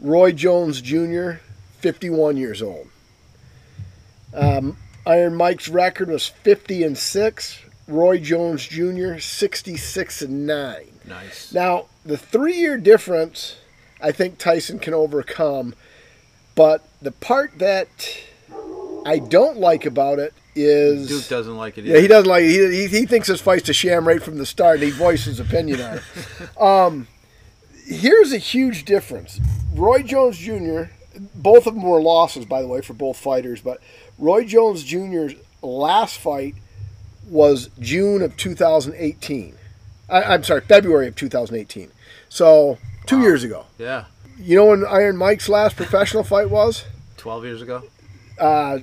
[0.01, 1.33] Roy Jones Jr.,
[1.81, 2.89] 51 years old.
[4.35, 7.63] Um, Iron Mike's record was 50 and 6.
[7.89, 10.77] Roy Jones Jr., 66 and 9.
[11.07, 11.53] nice.
[11.53, 13.57] Now, the three year difference,
[14.03, 15.75] I think Tyson can overcome.
[16.55, 17.89] But the part that
[19.05, 21.09] I don't like about it is.
[21.09, 21.85] Duke doesn't like it.
[21.85, 22.49] Yeah, he doesn't like it.
[22.73, 25.27] He, he, he thinks this fight's a sham right from the start, and he voiced
[25.27, 26.03] his opinion on it.
[26.61, 27.07] Um,
[27.87, 29.40] here's a huge difference.
[29.75, 30.85] Roy Jones Jr.,
[31.35, 33.81] both of them were losses, by the way, for both fighters, but
[34.18, 36.55] Roy Jones Jr.'s last fight
[37.29, 39.57] was June of 2018.
[40.09, 41.90] I, I'm sorry, February of 2018.
[42.29, 43.66] So, two years ago.
[43.79, 44.05] Yeah.
[44.38, 46.85] You know when Iron Mike's last professional fight was?
[47.16, 47.83] 12 years ago.
[48.38, 48.81] Uh,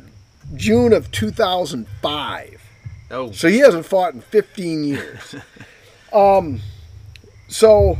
[0.55, 2.61] June of 2005.
[3.11, 3.31] Oh.
[3.31, 5.35] So he hasn't fought in 15 years.
[6.13, 6.59] um,
[7.47, 7.99] so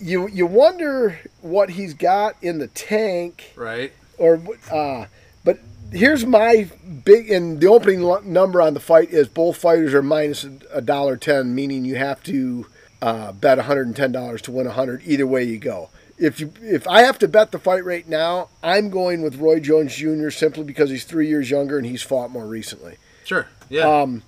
[0.00, 3.92] you you wonder what he's got in the tank, Right.
[4.18, 5.06] or uh,
[5.44, 5.58] but
[5.92, 6.68] here's my
[7.04, 11.16] big and the opening number on the fight is both fighters are minus a dollar
[11.16, 12.66] ten, meaning you have to
[13.00, 15.02] uh, bet 110 dollars to win a 100.
[15.06, 15.88] Either way you go.
[16.18, 19.60] If you if I have to bet the fight right now, I'm going with Roy
[19.60, 20.30] Jones Jr.
[20.30, 22.96] simply because he's three years younger and he's fought more recently.
[23.24, 23.46] Sure.
[23.68, 23.86] Yeah.
[24.02, 24.22] Um,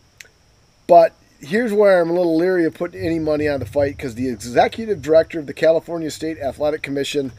[0.86, 4.14] but here's where I'm a little leery of putting any money on the fight because
[4.14, 7.32] the executive director of the California State Athletic Commission,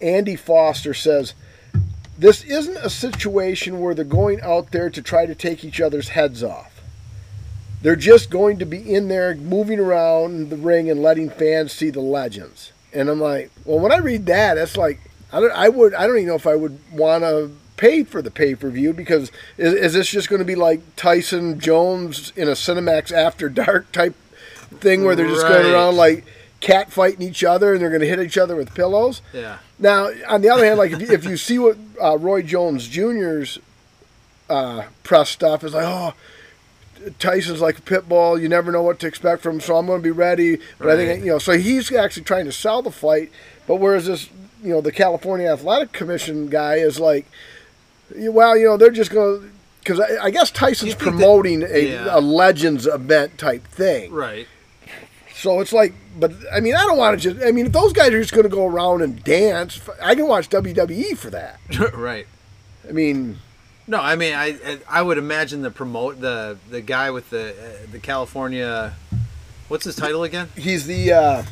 [0.00, 1.34] Andy Foster, says
[2.18, 6.10] this isn't a situation where they're going out there to try to take each other's
[6.10, 6.82] heads off.
[7.82, 11.90] They're just going to be in there moving around the ring and letting fans see
[11.90, 12.72] the legends.
[12.92, 15.00] And I'm like, well, when I read that, it's like
[15.32, 18.22] I don't, I would, I don't even know if I would want to pay for
[18.22, 22.32] the pay per view because is, is this just going to be like Tyson Jones
[22.36, 24.14] in a Cinemax After Dark type
[24.80, 26.24] thing where they're just going around like
[26.60, 29.22] cat fighting each other and they're going to hit each other with pillows?
[29.32, 29.58] Yeah.
[29.78, 32.88] Now, on the other hand, like if you, if you see what uh, Roy Jones
[32.88, 33.58] Jr.'s
[34.48, 36.14] uh, press stuff is like, oh,
[37.18, 38.38] Tyson's like a pit bull.
[38.38, 40.58] You never know what to expect from him, so I'm going to be ready.
[40.78, 43.30] But I think you know, so he's actually trying to sell the fight.
[43.66, 44.28] But whereas this,
[44.62, 47.26] you know, the California Athletic Commission guy is like,
[48.16, 49.50] well, you know, they're just going to.
[49.80, 52.06] Because I, I guess Tyson's think that- promoting a, Yeah.
[52.10, 54.12] a Legends event type thing.
[54.12, 54.46] Right.
[55.36, 57.44] So it's like, but I mean, I don't want to just.
[57.44, 60.26] I mean, if those guys are just going to go around and dance, I can
[60.26, 61.58] watch WWE for that.
[61.94, 62.26] right.
[62.88, 63.38] I mean,
[63.86, 67.54] No, I mean, I I would imagine the promote the the guy with the uh,
[67.92, 68.94] the California,
[69.68, 70.48] what's his title again?
[70.56, 71.42] he's the uh,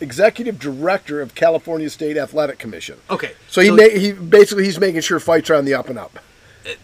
[0.00, 2.98] executive director of California State Athletic Commission.
[3.10, 5.98] Okay, So he ma- he basically he's making sure fights are on the up and
[5.98, 6.18] up.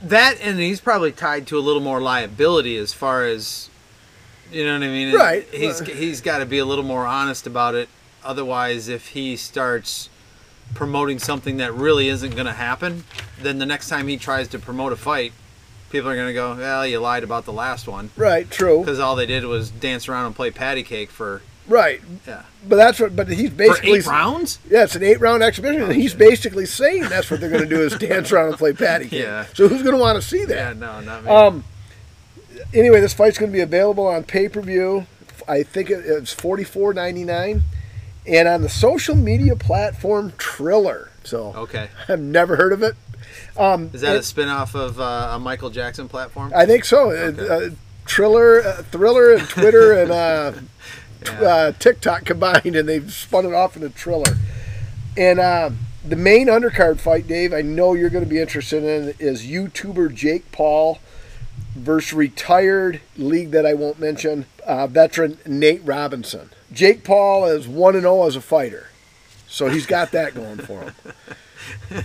[0.03, 3.69] that and he's probably tied to a little more liability as far as
[4.51, 5.15] you know what I mean.
[5.15, 5.47] Right.
[5.53, 7.89] He's he's got to be a little more honest about it.
[8.25, 10.09] Otherwise, if he starts
[10.75, 13.05] promoting something that really isn't going to happen,
[13.41, 15.33] then the next time he tries to promote a fight,
[15.91, 18.49] people are going to go, "Well, you lied about the last one." Right.
[18.51, 18.81] True.
[18.81, 22.01] Because all they did was dance around and play patty cake for Right.
[22.27, 23.15] yeah But that's what.
[23.15, 24.59] But he's for basically eight rounds.
[24.69, 27.69] Yeah, it's an eight round exhibition, and he's basically saying that's what they're going to
[27.69, 29.23] do is dance around and play patty cake.
[29.23, 29.47] Yeah.
[29.55, 30.77] So who's going to want to see Yeah, that?
[30.77, 31.31] no, not me.
[31.31, 31.65] Um.
[32.75, 35.07] Anyway, this fight's going to be available on pay per view.
[35.49, 37.63] I think it- it's forty four ninety nine,
[38.27, 41.11] and on the social media platform Triller.
[41.25, 42.95] So okay, I've never heard of it.
[43.57, 46.53] Um, is that a it- spin-off of uh, a Michael Jackson platform?
[46.55, 47.11] I think so.
[47.11, 47.49] Okay.
[47.49, 47.71] Uh,
[48.05, 50.11] Triller, uh, Thriller, and Twitter and
[51.31, 54.37] uh, TikTok combined, and they've spun it off into Triller.
[55.17, 55.71] And uh,
[56.05, 60.15] the main undercard fight, Dave, I know you're going to be interested in, is YouTuber
[60.15, 60.99] Jake Paul
[61.75, 66.51] versus retired league that I won't mention uh, veteran Nate Robinson.
[66.73, 68.89] Jake Paul is one and zero as a fighter,
[69.47, 72.05] so he's got that going for him.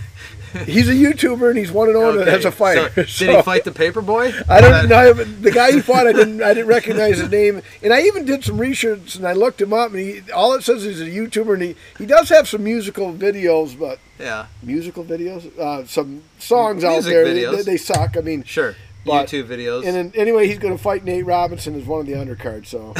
[0.64, 3.06] He's a YouTuber and he's one and zero Okay, as a fighter.
[3.06, 4.32] So, did he fight the paper boy?
[4.48, 5.12] I don't know.
[5.12, 6.42] The guy he fought, I didn't.
[6.42, 9.72] I didn't recognize his name, and I even did some research and I looked him
[9.72, 9.90] up.
[9.90, 12.64] And he, all it says is he's a YouTuber, and he, he does have some
[12.64, 17.26] musical videos, but Yeah, musical videos, uh, some songs out there.
[17.26, 17.56] videos.
[17.56, 18.16] They, they suck.
[18.16, 18.74] I mean, sure.
[19.04, 19.86] But- YouTube videos.
[19.86, 22.66] and then anyway, he's going to fight Nate Robinson as one of the undercards.
[22.66, 22.94] So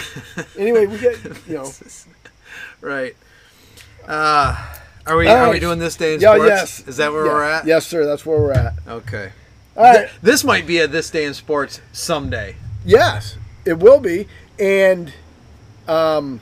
[0.59, 1.71] anyway, we get you know.
[2.81, 3.15] right.
[4.07, 4.57] Uh,
[5.09, 6.49] are we are we doing this day in Yeah, sports?
[6.49, 6.85] yes.
[6.87, 7.33] Is that where Yeah.
[7.33, 7.66] we're at?
[7.66, 8.05] Yes, sir.
[8.05, 8.75] That's where we're at.
[8.87, 9.33] Okay.
[9.77, 9.97] All right.
[10.09, 12.57] Th- this might be a this day in sports someday.
[12.85, 14.27] Yes, it will be,
[14.59, 15.12] and
[15.87, 16.40] um,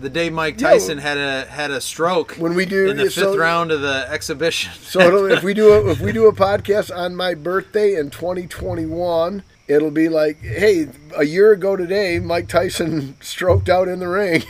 [0.00, 3.14] The day Mike Tyson had a had a stroke when we do in the fifth
[3.14, 4.72] so- round of the exhibition.
[4.82, 8.10] So it'll, if we do a, if we do a podcast on my birthday in
[8.10, 14.08] 2021, it'll be like, hey, a year ago today, Mike Tyson stroked out in the
[14.08, 14.44] ring.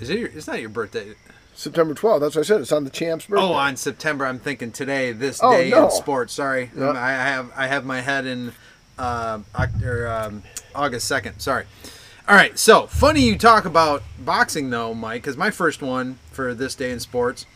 [0.00, 0.18] Is it?
[0.18, 1.14] Your, it's not your birthday.
[1.56, 2.20] September 12th.
[2.20, 2.60] That's what I said.
[2.60, 3.44] It's on the champ's birthday.
[3.44, 4.26] Oh, on September.
[4.26, 5.12] I'm thinking today.
[5.12, 5.86] This Oh, day no.
[5.86, 6.32] in sports.
[6.34, 6.90] Sorry, Yeah.
[6.90, 8.52] Um, I have I have my head in
[8.98, 9.40] uh,
[9.84, 10.42] or, um,
[10.74, 11.40] August second.
[11.40, 11.64] Sorry.
[12.28, 12.58] All right.
[12.58, 16.90] So funny you talk about boxing though, Mike, because my first one for this day
[16.90, 17.46] in sports.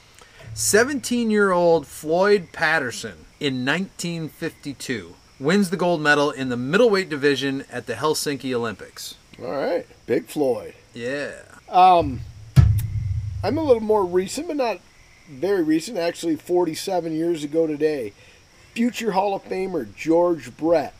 [0.54, 7.64] 17 year old Floyd Patterson in 1952 wins the gold medal in the middleweight division
[7.70, 9.14] at the Helsinki Olympics.
[9.42, 10.74] All right, Big Floyd.
[10.92, 11.32] Yeah.
[11.68, 12.20] Um,
[13.42, 14.80] I'm a little more recent, but not
[15.28, 15.96] very recent.
[15.96, 18.12] Actually, 47 years ago today,
[18.74, 20.94] future Hall of Famer George Brett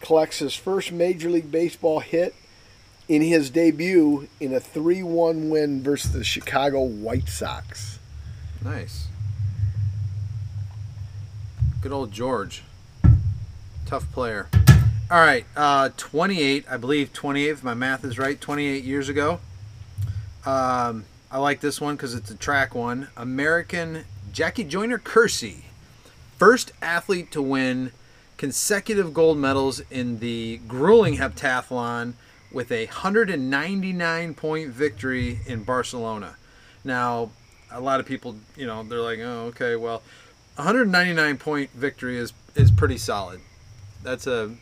[0.00, 2.34] collects his first Major League Baseball hit
[3.08, 7.98] in his debut in a 3-1 win versus the Chicago White Sox.
[8.64, 9.08] Nice.
[11.82, 12.62] Good old George.
[13.84, 14.48] Tough player.
[15.10, 19.40] All right, uh, 28, I believe 28, if my math is right, 28 years ago.
[20.46, 23.08] Um, I like this one because it's a track one.
[23.16, 25.62] American Jackie Joyner Kersee,
[26.36, 27.92] first athlete to win
[28.36, 32.12] consecutive gold medals in the grueling heptathlon
[32.52, 36.36] with a 199 point victory in Barcelona.
[36.84, 37.30] Now,
[37.70, 40.02] a lot of people, you know, they're like, oh, okay, well,
[40.56, 43.40] 199 point victory is is pretty solid.
[44.02, 44.54] That's a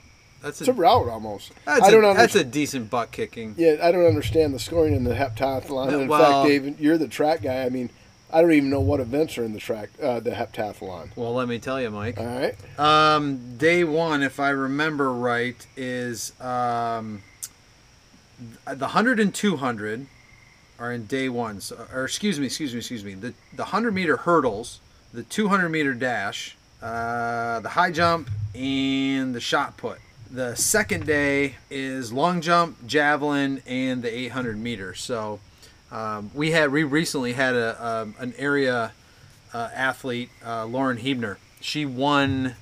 [0.43, 1.53] that's It's a a rout almost.
[1.65, 3.55] that's, I a, don't that's a decent butt kicking.
[3.59, 5.93] Yeah, I don't understand the scoring in the heptathlon.
[6.03, 7.65] In well- fact, Dave, you're the track guy.
[7.65, 7.91] I mean,
[8.33, 11.11] I don't even know what events are in the track, uh, the heptathlon.
[11.17, 12.19] Well, let me tell you, Mike.
[12.19, 12.55] All right.
[12.79, 17.23] Um, day one, if I remember right, is um,
[18.73, 20.07] the hundred and two hundred
[20.79, 21.61] are in day one.
[21.61, 23.15] So, or excuse me, excuse me, excuse me.
[23.15, 24.81] The the hundred meter hurdles,
[25.13, 29.99] the two hundred meter dash, uh, the high jump, and the shot put.
[30.31, 34.95] The second day is long jump, javelin, and the 800 meter.
[34.95, 35.41] So
[35.91, 38.93] um, we had we recently had a, um, an area
[39.53, 41.37] uh, athlete, uh, Lauren Hebner.
[41.61, 42.55] She won.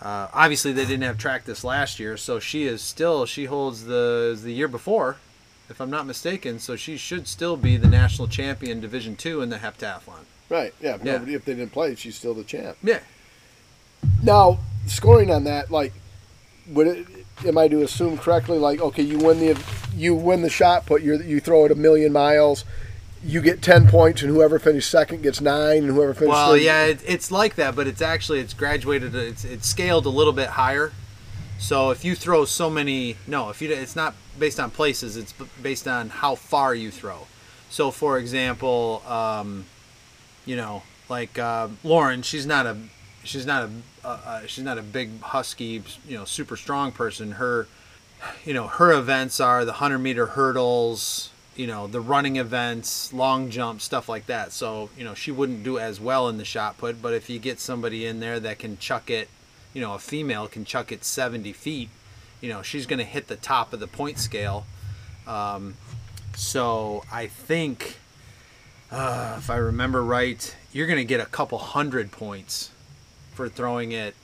[0.00, 3.84] Uh, obviously, they didn't have track this last year, so she is still she holds
[3.84, 5.18] the the year before,
[5.68, 6.58] if I'm not mistaken.
[6.58, 10.24] So she should still be the national champion, Division Two in the heptathlon.
[10.48, 10.74] Right.
[10.80, 10.96] Yeah.
[11.02, 11.12] Yeah.
[11.12, 12.78] Nobody, if they didn't play, she's still the champ.
[12.82, 13.00] Yeah.
[14.22, 15.92] Now, scoring on that, like,
[16.68, 17.06] would it?
[17.46, 18.58] Am I to assume correctly?
[18.58, 19.60] Like, okay, you win the
[19.96, 21.02] you win the shot put.
[21.02, 22.64] You you throw it a million miles.
[23.24, 26.62] You get ten points, and whoever finished second gets nine, and whoever finished Well, third-
[26.62, 29.14] yeah, it, it's like that, but it's actually it's graduated.
[29.14, 30.92] It's it's scaled a little bit higher.
[31.58, 35.32] So if you throw so many, no, if you it's not based on places, it's
[35.62, 37.28] based on how far you throw.
[37.70, 39.66] So for example, um,
[40.44, 42.76] you know, like uh, Lauren, she's not a
[43.22, 43.70] she's not a
[44.04, 47.32] uh, uh, she's not a big husky, you know, super strong person.
[47.32, 47.66] Her
[48.44, 53.50] you know, her events are the 100 meter hurdles, you know, the running events, long
[53.50, 54.52] jump, stuff like that.
[54.52, 57.38] So, you know, she wouldn't do as well in the shot put, but if you
[57.38, 59.28] get somebody in there that can chuck it,
[59.74, 61.88] you know, a female can chuck it 70 feet,
[62.40, 64.66] you know, she's going to hit the top of the point scale.
[65.26, 65.74] Um,
[66.34, 67.98] so I think,
[68.90, 72.70] uh, if I remember right, you're going to get a couple hundred points
[73.32, 74.14] for throwing it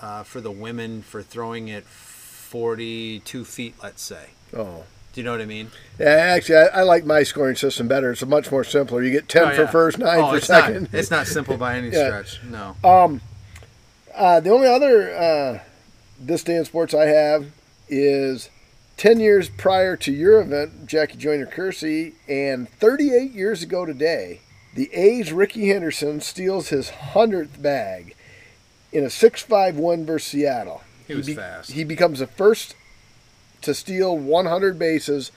[0.00, 4.30] uh, for the women for throwing it 42 feet, let's say.
[4.56, 4.84] Oh.
[5.12, 5.70] Do you know what I mean?
[5.98, 8.12] Yeah, actually, I, I like my scoring system better.
[8.12, 9.02] It's much more simpler.
[9.02, 9.66] You get 10 for yeah.
[9.66, 10.82] first, nine oh, for it's second.
[10.82, 12.22] Not, it's not simple by any Yeah.
[12.22, 12.40] stretch.
[12.44, 12.76] No.
[14.14, 15.60] Uh, the only other uh,
[16.20, 17.52] this day in sports I have
[17.88, 18.50] is
[18.96, 24.40] 10 years prior to your event, Jackie Joyner Kersee, and 38 years ago today,
[24.78, 28.14] the A's Rickey Henderson steals his 100th bag
[28.92, 30.82] in a 6-5 win versus Seattle.
[31.08, 31.72] He was fast.
[31.72, 32.76] He becomes the first
[33.62, 35.32] to steal 100 bases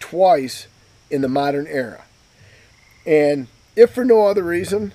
[0.00, 0.66] twice
[1.10, 2.04] in the modern era.
[3.04, 4.94] And if for no other reason,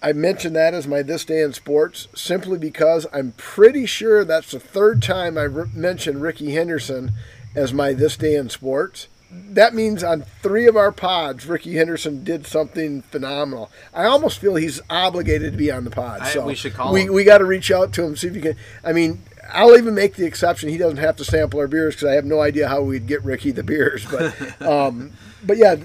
[0.00, 4.52] I mention that as my this day in sports simply because I'm pretty sure that's
[4.52, 7.14] the third time I re- mentioned Rickey Henderson
[7.56, 9.08] as my this day in sports.
[9.30, 13.70] That means on three of our pods, Rickey Henderson did something phenomenal.
[13.94, 16.20] I almost feel he's obligated to be on the pod.
[16.22, 17.12] I- so we should call we, him.
[17.12, 18.56] We got to reach out to him see if you can.
[18.84, 20.68] I mean, I'll even make the exception.
[20.68, 23.24] He doesn't have to sample our beers because I have no idea how we'd get
[23.24, 24.06] Ricky the beers.
[24.06, 25.12] But um,
[25.44, 25.76] but yeah,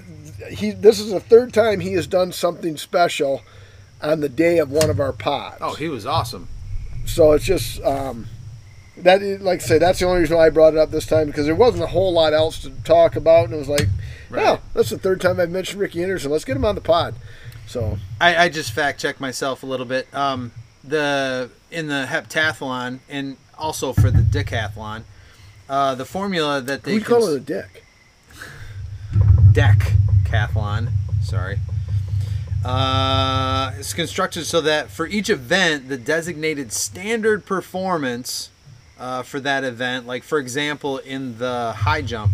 [0.50, 0.72] he.
[0.72, 3.42] This is the third time he has done something special
[4.02, 5.58] on the day of one of our pods.
[5.60, 6.48] Oh, he was awesome.
[7.04, 8.26] so it's just um,
[8.98, 9.20] that.
[9.42, 11.46] Like I say, that's the only reason why I brought it up this time because
[11.46, 13.88] there wasn't a whole lot else to talk about, and it was like,
[14.28, 14.42] Right.
[14.42, 16.30] well, that's the third time I've mentioned Ricky Anderson.
[16.30, 17.14] Let's get him on the pod.
[17.66, 20.12] So I, I just fact checked myself a little bit.
[20.14, 20.52] Um,
[20.84, 25.02] the in the heptathlon and also for the decathlon,
[25.68, 27.82] uh, the formula that they we call cons- it a dick.
[29.52, 30.90] decathlon.
[31.22, 31.58] Sorry.
[32.64, 38.50] Uh, it's constructed so that for each event, the designated standard performance
[38.98, 42.32] uh, for that event, like for example, in the high jump,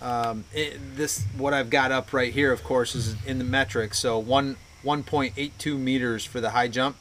[0.00, 3.98] um, it, this what I've got up right here, of course, is in the metrics.
[3.98, 6.96] So one 1.82 meters for the high jump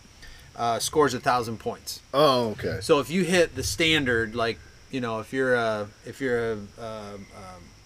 [0.56, 2.02] uh, scores a thousand points.
[2.13, 2.80] Oh, okay.
[2.82, 4.58] So if you hit the standard, like
[4.89, 7.26] you know, if you're a if you're a, uh, um,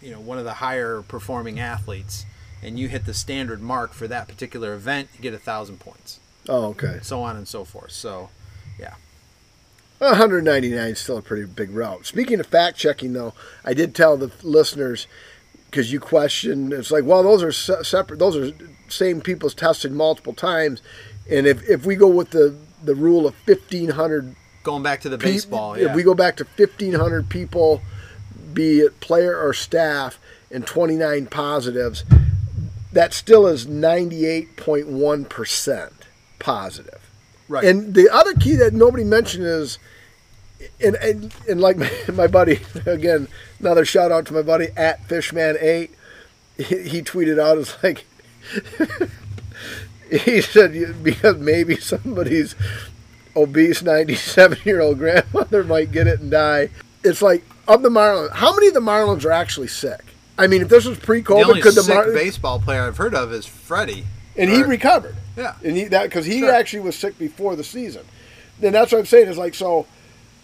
[0.01, 2.25] you know one of the higher performing athletes,
[2.63, 6.19] and you hit the standard mark for that particular event, you get a thousand points,
[6.47, 6.99] Oh, okay.
[7.01, 7.91] so on and so forth.
[7.91, 8.29] So,
[8.79, 8.93] yeah,
[10.01, 12.05] 199 is still a pretty big route.
[12.05, 13.33] Speaking of fact checking, though,
[13.63, 15.07] I did tell the listeners
[15.69, 16.73] because you questioned.
[16.73, 18.17] It's like, well, those are se- separate.
[18.19, 18.51] Those are
[18.89, 20.81] same people's tested multiple times,
[21.29, 25.17] and if if we go with the the rule of 1500 going back to the
[25.17, 27.81] pe- baseball, if we go back to 1500 people,
[28.53, 30.19] be it player or staff,
[30.49, 32.03] and 29 positives,
[32.91, 35.93] that still is 98.1 percent
[36.39, 37.07] positive.
[37.47, 37.63] right.
[37.63, 39.77] And the other key that nobody mentioned is,
[40.83, 43.27] and and, and like my, my buddy again,
[43.59, 45.89] another shout out to my buddy at Fishman8.
[46.57, 48.05] He, he tweeted out as like
[50.11, 52.55] he said because maybe somebody's
[53.35, 56.69] obese 97 year old grandmother might get it and die.
[57.03, 60.01] It's like of the Marlins, how many of the Marlins are actually sick?
[60.37, 63.13] I mean, if this was pre-COVID, only could the sick Mar- baseball player I've heard
[63.15, 64.05] of is Freddie.
[64.35, 65.15] and he recovered.
[65.37, 65.55] Yeah.
[65.63, 66.51] and he that because he Sure.
[66.51, 68.03] actually was sick before the season.
[68.59, 69.85] Then that's what I'm saying is like so,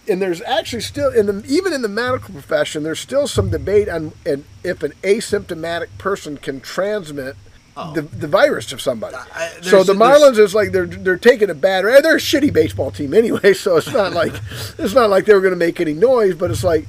[0.10, 3.90] and there's actually still in the even in the medical profession there's still some debate
[3.90, 7.36] on and if an asymptomatic person can transmit
[7.80, 7.94] Oh.
[7.94, 9.16] the, the virus to somebody.
[9.16, 11.86] I- so the Marlins is like they're they're taking a bad.
[11.86, 14.34] They're a shitty baseball team anyway, so it's not like
[14.80, 16.34] it's not like they were going to make any noise.
[16.34, 16.88] But it's like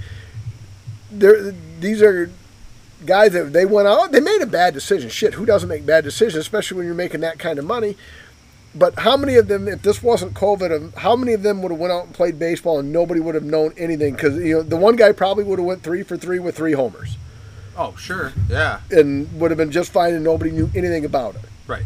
[1.10, 2.30] they're these are
[3.04, 4.12] guys that they went out.
[4.12, 5.10] They made a bad decision.
[5.10, 7.96] Shit, who doesn't make bad decisions, especially when you're making that kind of money?
[8.74, 11.72] But how many of them, if this wasn't COVID, um, how many of them would
[11.72, 14.14] have went out and played baseball and nobody would have known anything?
[14.14, 16.72] Because you know the one guy probably would have went three for three with three
[16.72, 17.16] homers
[17.76, 18.32] Oh, sure.
[18.48, 18.80] Yeah.
[18.90, 21.42] and would have been just fine, and nobody knew anything about it.
[21.66, 21.84] Right.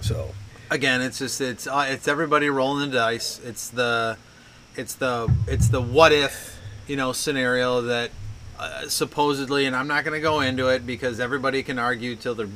[0.00, 0.30] So
[0.70, 3.40] Again, it's just it's uh, it's everybody rolling the dice.
[3.44, 4.16] It's the
[4.74, 6.58] it's the it's the what if
[6.88, 8.10] you know scenario that
[8.58, 12.34] uh, supposedly, and I'm not going to go into it because everybody can argue till
[12.34, 12.48] they're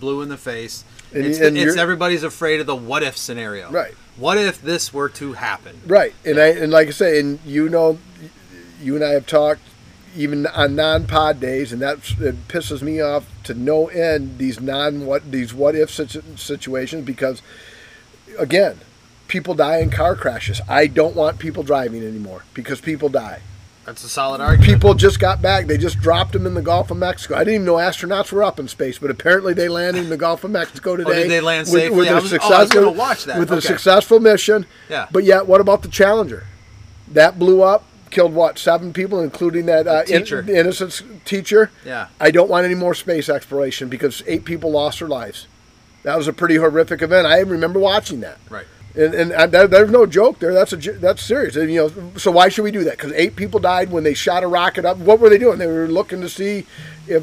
[0.00, 0.84] blue in the face.
[1.14, 3.70] And- it's and it's everybody's afraid of the what if scenario.
[3.70, 3.94] Right.
[4.16, 5.80] What if this were to happen?
[5.86, 7.98] right, and I and like I say, and you know,
[8.80, 9.62] you and I have talked
[10.14, 14.38] even on non-pod days, and that it pisses me off to no end.
[14.38, 17.42] These non what these what if situations because
[18.38, 18.80] again,
[19.28, 20.60] people die in car crashes.
[20.68, 23.40] I don't want people driving anymore because people die.
[23.84, 24.72] That's a solid argument.
[24.72, 25.66] People just got back.
[25.66, 27.34] They just dropped them in the Gulf of Mexico.
[27.34, 30.16] I didn't even know astronauts were up in space, but apparently they landed in the
[30.16, 31.10] Gulf of Mexico today.
[31.10, 32.06] Oh, did they land safely?
[32.06, 33.38] a I was- oh, was gonna watch that.
[33.40, 34.66] With a successful mission.
[34.88, 35.08] Yeah.
[35.10, 36.44] But yet, what about the Challenger?
[37.08, 41.70] That blew up, killed what seven people, including that uh, in- innocent teacher.
[41.84, 42.06] Yeah.
[42.20, 45.48] I don't want any more space exploration because eight people lost their lives.
[46.04, 47.26] That was a pretty horrific event.
[47.26, 48.38] I remember watching that.
[48.48, 48.66] Right.
[48.94, 50.52] And, and, and there- there's no joke there.
[50.52, 51.56] That's a that's serious.
[51.56, 52.98] And, you know, so why should we do that?
[52.98, 54.98] Because eight people died when they shot a rocket up.
[54.98, 55.58] What were they doing?
[55.58, 56.66] They were looking to see
[57.06, 57.22] if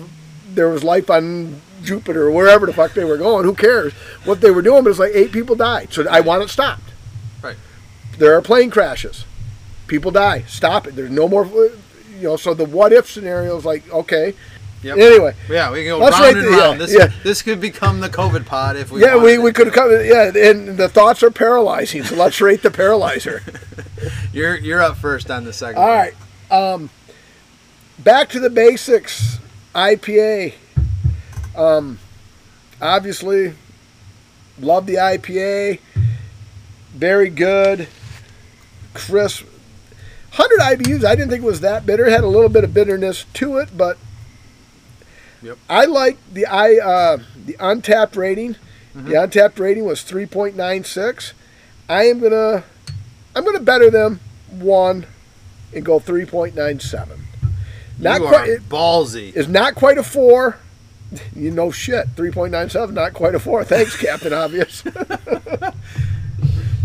[0.56, 3.46] there was life on Jupiter or wherever the fuck they were going.
[3.46, 3.94] Who cares
[4.26, 4.84] what they were doing?
[4.84, 5.94] But it's like eight people died.
[5.94, 6.92] So I want it stopped.
[7.44, 7.56] Right.
[8.18, 9.26] There are plane crashes.
[9.88, 10.44] People die.
[10.48, 10.96] Stop it.
[10.96, 11.46] There's no more.
[11.46, 11.72] You
[12.24, 12.36] know.
[12.36, 14.34] So the what if scenario is like okay.
[14.82, 14.98] Yep.
[14.98, 15.36] Anyway.
[15.50, 16.80] Yeah, we can go round rate and the- yeah, round.
[16.80, 17.12] This yeah.
[17.24, 19.02] this could become the COVID pod if we.
[19.02, 19.92] Yeah, we, we could come.
[19.92, 22.04] Yeah, and the thoughts are paralyzing.
[22.04, 23.44] So let's rate the paralyzer.
[24.34, 25.82] You're you're up first on the second.
[25.82, 25.98] All one.
[25.98, 26.14] right.
[26.52, 26.90] Um,
[27.98, 29.40] back to the basics.
[29.76, 30.54] IPA.
[31.56, 32.00] Um,
[32.82, 33.54] obviously,
[34.60, 35.80] love the IPA.
[36.92, 37.88] Very good.
[38.94, 39.46] Crisp.
[40.36, 41.04] 100 IBUs.
[41.04, 42.06] I didn't think it was that bitter.
[42.06, 43.98] It had a little bit of bitterness to it, but
[45.42, 45.58] Yep.
[45.70, 48.56] I like the I uh, the Untappd rating.
[48.96, 49.06] Mm-hmm.
[49.08, 51.34] The Untappd rating was 3.96.
[51.88, 52.64] I am gonna
[53.36, 54.20] I'm gonna better them
[54.50, 55.06] one
[55.74, 57.08] and go 3.97.
[58.00, 58.50] Not you quite.
[58.50, 59.36] are It ballsy.
[59.36, 60.58] is not quite a four.
[61.36, 62.08] You know shit.
[62.16, 63.64] 3.97, not quite a four.
[63.64, 64.84] Thanks, Captain Obvious.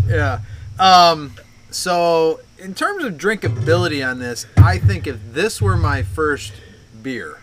[0.07, 0.39] Yeah.
[0.79, 1.33] Um.
[1.71, 6.53] So in terms of drinkability on this, I think if this were my first
[7.01, 7.39] beer,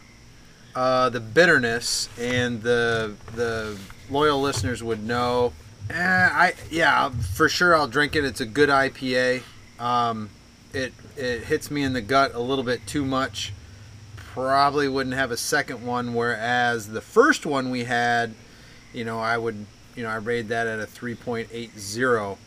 [0.75, 3.79] uh, the bitterness and the the
[4.11, 5.53] loyal listeners would know.
[5.91, 8.25] Eh, I yeah, for sure I'll drink it.
[8.25, 9.43] It's a good IPA.
[9.79, 10.31] Um,
[10.73, 13.53] it it hits me in the gut a little bit too much.
[14.17, 16.15] Probably wouldn't have a second one.
[16.15, 18.35] Whereas the first one we had,
[18.95, 22.39] you know, I would you know I rated that at a 3.80.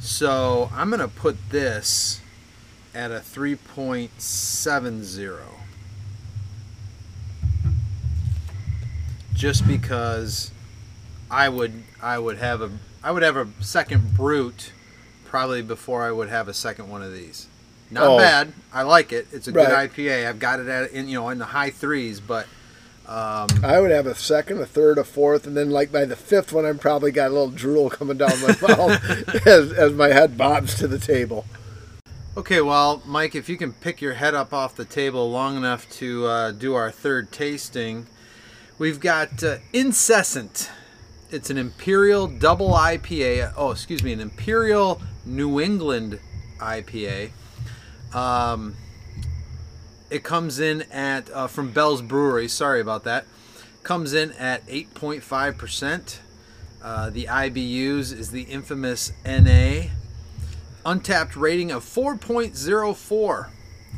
[0.00, 2.22] So I'm gonna put this
[2.94, 5.57] at a 3.70.
[9.38, 10.50] Just because
[11.30, 12.70] I would I would have a
[13.04, 14.72] I would have a second brute
[15.26, 17.46] probably before I would have a second one of these.
[17.88, 18.18] Not Oh.
[18.18, 18.52] bad.
[18.72, 19.28] I like it.
[19.32, 20.26] It's a good IPA.
[20.28, 22.46] I've got it at in you know in the high threes, but
[23.06, 26.16] um, I would have a second, a third, a fourth, and then like by the
[26.16, 30.08] fifth one, I'm probably got a little drool coming down my mouth as, as my
[30.08, 31.46] head bobs to the table.
[32.36, 35.88] Okay, well, Mike, if you can pick your head up off the table long enough
[35.92, 38.06] to uh, do our third tasting,
[38.78, 40.70] we've got uh, Incessant.
[41.30, 43.52] It's an Imperial Double IPA.
[43.56, 46.20] Oh, excuse me, an Imperial New England
[46.58, 47.30] IPA.
[48.14, 48.76] Um,
[50.10, 52.48] it comes in at uh, from Bell's Brewery.
[52.48, 53.26] Sorry about that.
[53.82, 56.18] Comes in at 8.5%.
[56.82, 59.88] Uh, the IBUs is the infamous NA
[60.86, 63.48] Untappd rating of 4.04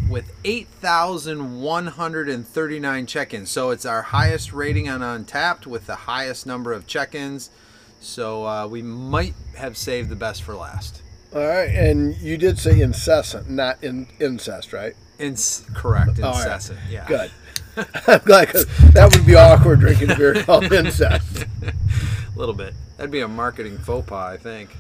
[0.09, 3.51] with 8,139 check-ins.
[3.51, 7.51] So it's our highest rating on Untappd with the highest number of check-ins.
[8.01, 11.03] So uh, we might have saved the best for last.
[11.35, 14.97] All right, and you did say incessant, not in, incest, right?
[15.21, 16.39] Ins- correct, All right.
[16.45, 16.81] incessant.
[16.91, 17.07] Yeah.
[17.07, 17.31] Good.
[18.09, 21.45] I'm glad that would be awkward drinking beer called incest.
[21.63, 21.73] A
[22.39, 22.75] little bit.
[22.97, 24.71] That'd be a marketing faux pas, I think.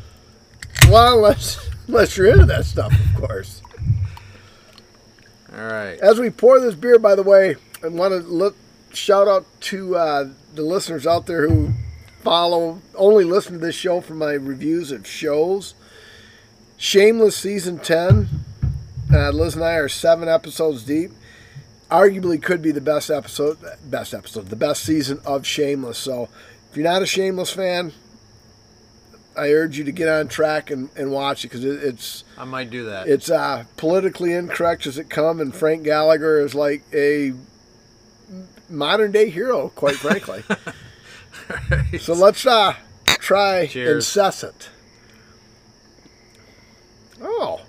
[0.88, 3.62] Well, unless, unless you're into that stuff, of course.
[6.02, 8.56] As we pour this beer, by the way, I want to look
[8.92, 11.72] shout out to uh, the listeners out there who
[12.22, 15.74] follow, only listen to this show for my reviews of shows,
[16.76, 18.28] Shameless season ten.
[19.12, 21.11] Uh, Liz and I are seven episodes deep.
[21.90, 25.98] Arguably, could be the best episode, best episode, the best season of Shameless.
[25.98, 26.28] So,
[26.70, 27.92] if you're not a Shameless fan,
[29.36, 32.44] I urge you to get on track and, and watch it because it, it's I
[32.44, 33.08] might do that.
[33.08, 37.32] it's uh, politically incorrect as it come, and Frank Gallagher is like a
[38.68, 40.42] modern day hero, quite frankly.
[41.98, 42.74] so let's uh,
[43.06, 43.96] try Cheers.
[43.96, 44.70] incessant.
[47.22, 47.60] Oh,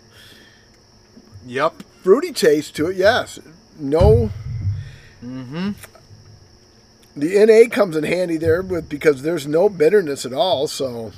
[1.45, 1.84] yep.
[2.03, 2.95] fruity taste to it.
[2.95, 3.39] Yes,
[3.78, 4.32] no.
[5.24, 5.72] Mm-hmm.
[7.16, 10.68] The NA comes in handy there with because there's no bitterness at all.
[10.68, 11.12] So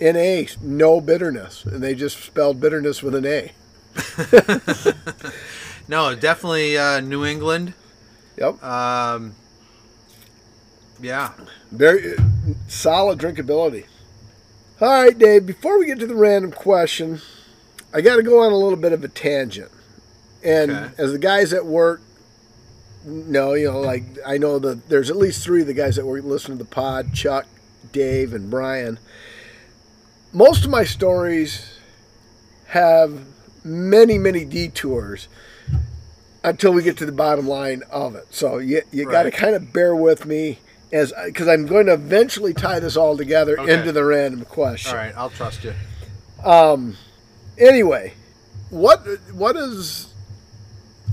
[0.00, 3.52] NA, no bitterness, and they just spelled bitterness with an A.
[5.86, 7.74] No, definitely uh, New England.
[8.38, 9.34] Yep, Um,
[11.00, 11.32] yeah.
[11.70, 12.22] very uh,
[12.68, 13.84] solid drinkability.
[14.80, 15.44] All right, Dave.
[15.44, 17.20] Before we get to the random question,
[17.92, 19.70] I got to go on a little bit of a tangent.
[20.42, 20.90] And Okay.
[20.98, 22.00] as the guys at work
[23.04, 26.06] know, you know, like I know that there's at least three of the guys that
[26.06, 27.46] were listening to the pod: Chuck,
[27.92, 28.98] Dave, and Brian.
[30.34, 31.78] Most of my stories
[32.66, 33.24] have
[33.64, 35.28] many, many detours
[36.42, 38.26] until we get to the bottom line of it.
[38.34, 40.58] So you you got to kind of bear with me
[40.92, 43.78] as because I'm going to eventually tie this all together Okay.
[43.78, 44.90] into the random question.
[44.90, 45.72] All right, I'll trust you.
[46.44, 46.96] Um.
[47.56, 48.14] Anyway,
[48.70, 50.12] what what is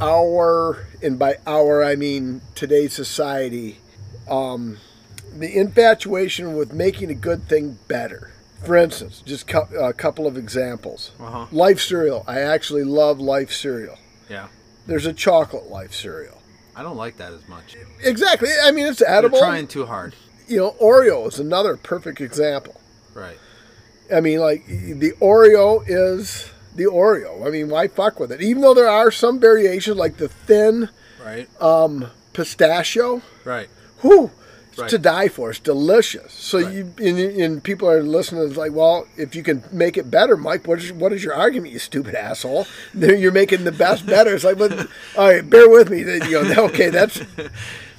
[0.01, 3.77] our and by our I mean today's society,
[4.27, 4.77] um,
[5.31, 8.30] the infatuation with making a good thing better.
[8.63, 11.11] For instance, just cou- a couple of examples.
[11.19, 11.47] Uh-huh.
[11.51, 12.23] Life cereal.
[12.27, 13.97] I actually love Life cereal.
[14.29, 14.47] Yeah.
[14.87, 16.37] There's a chocolate Life cereal.
[16.75, 17.75] I don't like that as much.
[18.03, 18.49] Exactly.
[18.63, 19.39] I mean, it's They're edible.
[19.39, 20.15] trying too hard.
[20.47, 22.79] You know, Oreo is another perfect example.
[23.13, 23.37] Right.
[24.13, 27.45] I mean, like the Oreo is the Oreo.
[27.45, 28.41] I mean, why fuck with it?
[28.41, 30.89] Even though there are some variations, like the thin
[31.23, 31.47] Right.
[31.61, 33.69] um, pistachio, right.
[34.01, 34.31] whew,
[34.77, 34.89] Right.
[34.89, 35.49] to die for.
[35.49, 36.31] It's delicious.
[36.33, 36.73] So Right.
[36.73, 38.47] you and, and people are listening.
[38.47, 41.33] It's like, well, if you can make it better, Mike, what is what is your
[41.35, 41.73] argument?
[41.73, 42.65] You stupid asshole.
[42.93, 44.33] Then You're making the best better.
[44.33, 44.71] It's like, but
[45.17, 46.03] all right, bear with me.
[46.03, 47.21] Then you go, okay, that's.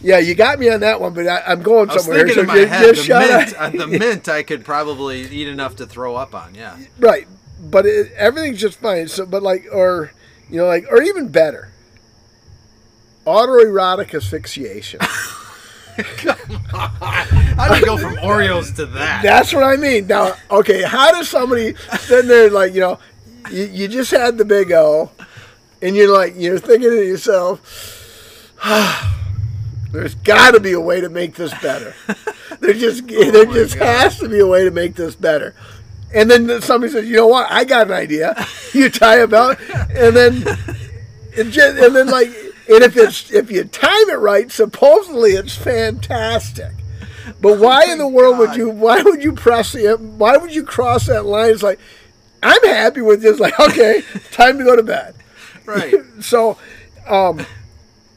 [0.05, 2.29] Yeah, you got me on that one, but I, I'm going I somewhere.
[2.29, 3.61] so the just shut mint, up.
[3.61, 6.57] uh, the mint I could probably eat enough to throw up on.
[6.57, 6.77] Yeah.
[6.99, 7.29] Right,
[7.61, 9.07] but it, everything's just fine.
[9.07, 10.11] So, but like, or
[10.51, 11.71] you know, like, or even better,
[13.27, 14.99] autoerotic asphyxiation.
[15.97, 19.23] How do you go from Oreos to that?
[19.23, 20.07] That's what I mean.
[20.07, 22.99] Now, okay, how does somebody sitting there like, you know,
[23.51, 25.11] you, you just had the big O,
[25.83, 27.61] and you're like, you're thinking to yourself,
[29.93, 31.95] there's got to be a way to make this better.
[32.61, 33.85] There just, oh there Oh my just God.
[33.87, 35.55] has to be a way to make this better.
[36.15, 37.51] And then somebody says, you know what?
[37.51, 38.35] I got an idea.
[38.73, 40.41] You tie a belt, and then,
[41.51, 42.31] just, and then like,
[42.69, 46.73] and if it's if you time it right, supposedly it's fantastic.
[47.41, 48.69] But why in the world would you?
[48.71, 49.97] Why would you press the?
[49.97, 51.51] Why would you cross that line?
[51.51, 51.79] It's like,
[52.43, 53.39] I'm happy with this.
[53.41, 55.15] Like, okay, time to go to bed.
[55.65, 55.95] Right.
[56.23, 56.57] So,
[57.09, 57.45] um,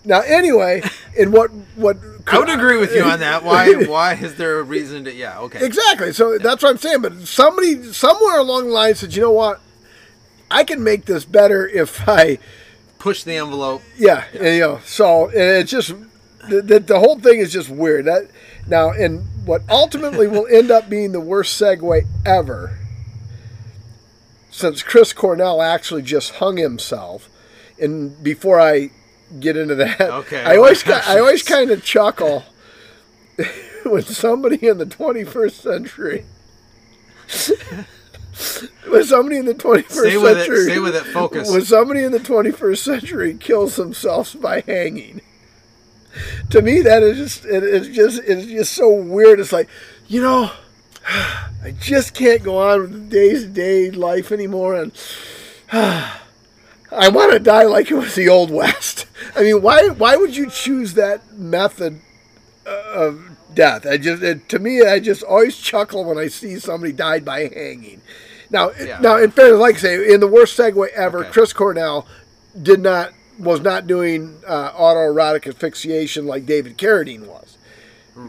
[0.03, 0.83] now anyway,
[1.17, 3.43] in what what I would agree with you on that.
[3.43, 3.73] Why?
[3.85, 5.13] Why is there a reason to?
[5.13, 5.39] Yeah.
[5.41, 5.65] Okay.
[5.65, 6.13] Exactly.
[6.13, 7.01] So that's what I'm saying.
[7.01, 9.61] But somebody somewhere along the line said, you know what?
[10.49, 12.37] I can make this better if I,
[13.05, 13.83] Push the envelope.
[13.97, 14.79] yeah, and, you know.
[14.83, 15.93] So it's just
[16.49, 18.05] the, the the whole thing is just weird.
[18.05, 18.31] That
[18.67, 22.79] now and what ultimately will end up being the worst segue ever,
[24.49, 27.29] since Chris Cornell actually just hung himself,
[27.79, 28.89] and before I
[29.39, 30.43] get into that, Okay.
[30.43, 32.43] I always I always kind of chuckle
[33.85, 36.25] when somebody in the 21st century.
[38.95, 40.45] when somebody in the 21st Stay with it.
[40.45, 41.03] century Stay with it.
[41.05, 41.51] Focus.
[41.51, 45.21] when somebody in the 21st century kills themselves by hanging
[46.49, 49.67] to me that is just it, it's just it's just so weird it's like
[50.07, 50.51] you know
[51.07, 54.91] i just can't go on with the days to day life anymore and
[55.71, 60.35] i want to die like it was the old west i mean why why would
[60.35, 61.99] you choose that method
[62.65, 66.57] uh, of death i just it, to me i just always chuckle when i see
[66.59, 68.01] somebody died by hanging
[68.49, 68.99] now Yeah.
[68.99, 71.29] now in fairness like i say in the worst segue ever Okay.
[71.31, 72.07] chris cornell
[72.61, 77.57] did not was not doing uh, autoerotic asphyxiation like David Carradine was.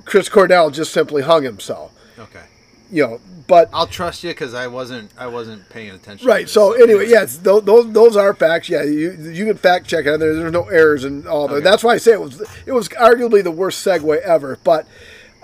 [0.05, 1.93] Chris Cornell just simply hung himself.
[2.19, 2.43] Okay.
[2.91, 5.13] You know, but I'll trust you because I wasn't.
[5.17, 6.27] I wasn't paying attention.
[6.27, 6.49] right.
[6.49, 8.69] So anyway, yes, those, those those are facts.
[8.69, 10.35] Yeah, you you can fact check on there.
[10.35, 11.55] There's no errors and all that.
[11.55, 11.63] Okay.
[11.65, 14.59] That's why I say it was it was arguably the worst segue ever.
[14.65, 14.89] But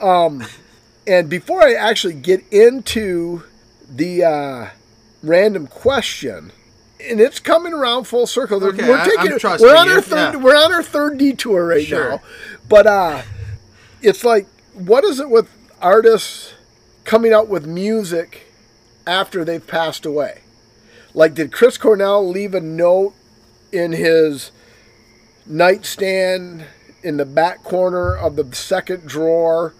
[0.00, 0.42] um,
[1.06, 3.44] And before I actually get into
[3.96, 4.70] the uh,
[5.22, 6.52] random question,
[7.00, 8.62] and it's coming around full circle.
[8.64, 10.40] Okay, we're taking trusting we're on you, our third yeah.
[10.40, 12.10] we're on our third detour right Sure.
[12.10, 12.20] now.
[12.68, 13.22] But uh
[14.00, 15.48] it's like what is it with
[15.80, 16.54] artists
[17.04, 18.46] coming out with music
[19.06, 20.42] after they've passed away?
[21.12, 23.14] Like did Chris Cornell leave a note
[23.72, 24.52] in his
[25.46, 26.64] nightstand
[27.02, 29.74] in the back corner of the second drawer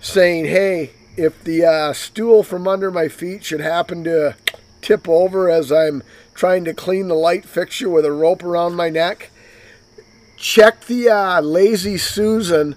[0.00, 4.36] saying, "Hey, if the uh, stool from under my feet should happen to
[4.82, 6.02] tip over as I'm
[6.34, 9.30] trying to clean the light fixture with a rope around my neck,
[10.36, 12.76] check the uh, Lazy Susan."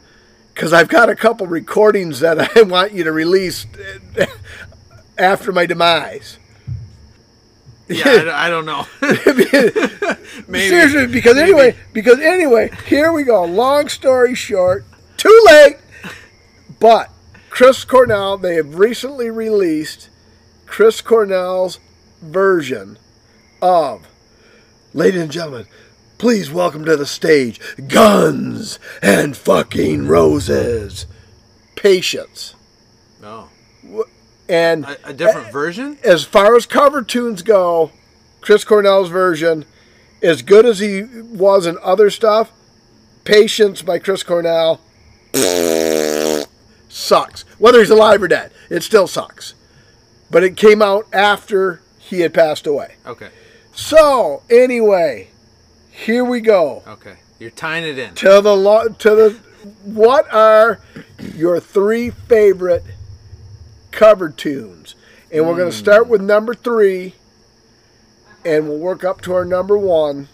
[0.54, 3.66] Because I've got a couple recordings that I want you to release
[5.18, 6.38] after my demise.
[7.88, 8.86] Yeah, I, don't- know.
[10.48, 10.68] Maybe.
[10.70, 11.52] Seriously, because Maybe.
[11.52, 13.44] anyway, because anyway, here we go.
[13.46, 14.86] Long story short,
[15.18, 15.78] too late.
[16.80, 17.10] But
[17.60, 20.08] Chris Cornell, they have recently released
[20.66, 21.78] Chris Cornell's
[22.22, 22.98] version
[23.62, 24.08] of,
[24.94, 25.66] ladies and gentlemen,
[26.18, 31.06] please welcome to the stage, Guns and Fucking Roses,
[31.76, 32.56] Patience,
[33.22, 33.50] Oh,
[34.48, 35.98] and a, a different version.
[36.02, 37.92] as far as cover tunes go,
[38.40, 39.66] Chris Cornell's version,
[40.24, 42.54] as good as he was in other stuff,
[43.26, 44.80] Patience by Chris Cornell
[46.90, 47.44] sucks.
[47.58, 49.54] Whether he's alive or dead, it still sucks.
[50.30, 52.96] But it came out after he had passed away.
[53.06, 53.30] Okay,
[53.74, 55.30] So, anyway,
[55.90, 56.84] here we go.
[56.88, 57.18] okay.
[57.40, 58.16] You're tying it in.
[58.16, 59.40] To the lo- to the
[59.84, 60.80] what are
[61.36, 62.84] your three favorite
[63.92, 64.96] cover tunes?
[65.32, 65.84] And we're going to hmm.
[65.84, 67.14] start with number 3
[68.44, 70.28] and we'll work up to our number 1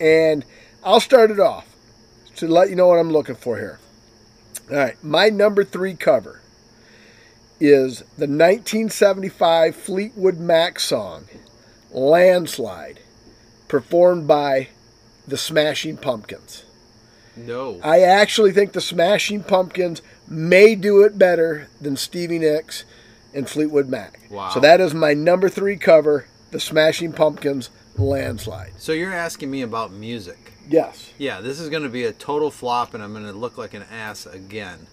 [0.00, 0.44] and
[0.82, 1.66] I'll start it off
[2.36, 3.78] to let you know what I'm looking for here.
[4.70, 6.42] All right, my number 3 cover
[7.58, 11.24] is the 1975 Fleetwood Mac song
[11.90, 13.00] Landslide
[13.66, 14.68] performed by
[15.26, 16.64] the Smashing Pumpkins.
[17.34, 17.80] No.
[17.82, 22.84] I actually think the Smashing Pumpkins may do it better than Stevie Nicks
[23.32, 24.20] and Fleetwood Mac.
[24.30, 24.50] Wow.
[24.50, 28.72] So that is my number three cover, the Smashing Pumpkins Landslide.
[28.76, 30.52] So you're asking me about music.
[30.68, 31.12] Yes.
[31.18, 33.74] Yeah, this is going to be a total flop, and I'm going to look like
[33.74, 34.86] an ass again.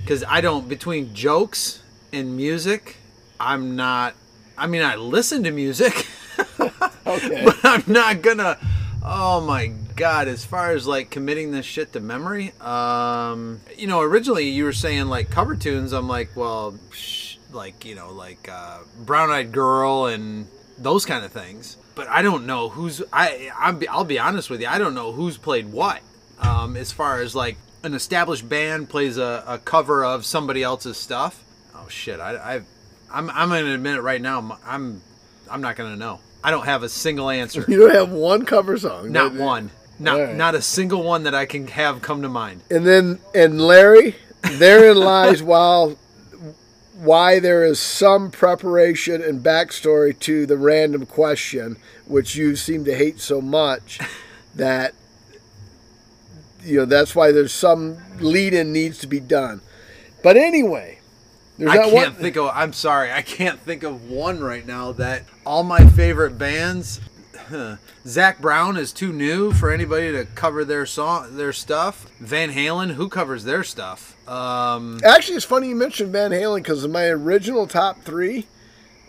[0.00, 1.82] Because I don't, between jokes
[2.12, 2.96] and music,
[3.40, 4.14] I'm not,
[4.56, 6.06] I mean, I listen to music,
[6.60, 7.42] Okay.
[7.44, 8.58] but I'm not going to,
[9.04, 14.00] oh my God, as far as like committing this shit to memory, um, you know,
[14.00, 15.92] originally you were saying like cover tunes.
[15.92, 20.46] I'm like, well, sh- like, you know, like uh, Brown Eyed Girl and
[20.78, 21.76] those kind of things.
[21.94, 25.12] But I don't know who's, I, I'm, I'll be honest with you, I don't know
[25.12, 26.00] who's played what.
[26.40, 30.96] Um, as far as like an established band plays a, a cover of somebody else's
[30.96, 31.44] stuff.
[31.74, 32.54] Oh shit, I, I
[33.12, 34.58] I'm, I'm gonna admit it right now.
[34.66, 35.00] I'm,
[35.50, 36.20] I'm not gonna know.
[36.42, 37.64] I don't have a single answer.
[37.68, 39.12] You don't have one cover song.
[39.12, 39.70] Not one.
[39.98, 40.36] Not Alright.
[40.36, 42.62] not a single one that I can have come to mind.
[42.70, 45.96] And then, and Larry, therein lies while
[46.94, 51.76] why there is some preparation and backstory to the random question,
[52.06, 53.98] which you seem to hate so much
[54.54, 54.94] that
[56.62, 59.60] you know that's why there's some lead-in needs to be done.
[60.22, 61.00] But anyway,
[61.58, 62.22] there's I not can't one.
[62.22, 62.50] think of.
[62.54, 67.00] I'm sorry, I can't think of one right now that all my favorite bands.
[68.06, 72.06] Zac Brown is too new for anybody to cover their song, their stuff.
[72.20, 74.16] Van Halen, who covers their stuff?
[74.28, 78.46] Um, Actually, it's funny you mentioned Van Halen because in my original top three,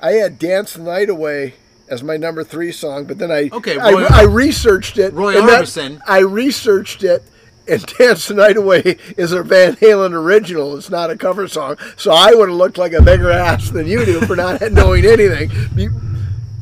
[0.01, 1.55] I had "Dance the Night Away"
[1.87, 5.13] as my number three song, but then I Okay, I, Roy- I researched it.
[5.13, 5.99] Roy Orbison.
[6.07, 7.23] I researched it,
[7.67, 10.75] and "Dance the Night Away" is a Van Halen original.
[10.77, 13.87] It's not a cover song, so I would have looked like a bigger ass than
[13.87, 15.49] you do for not knowing anything.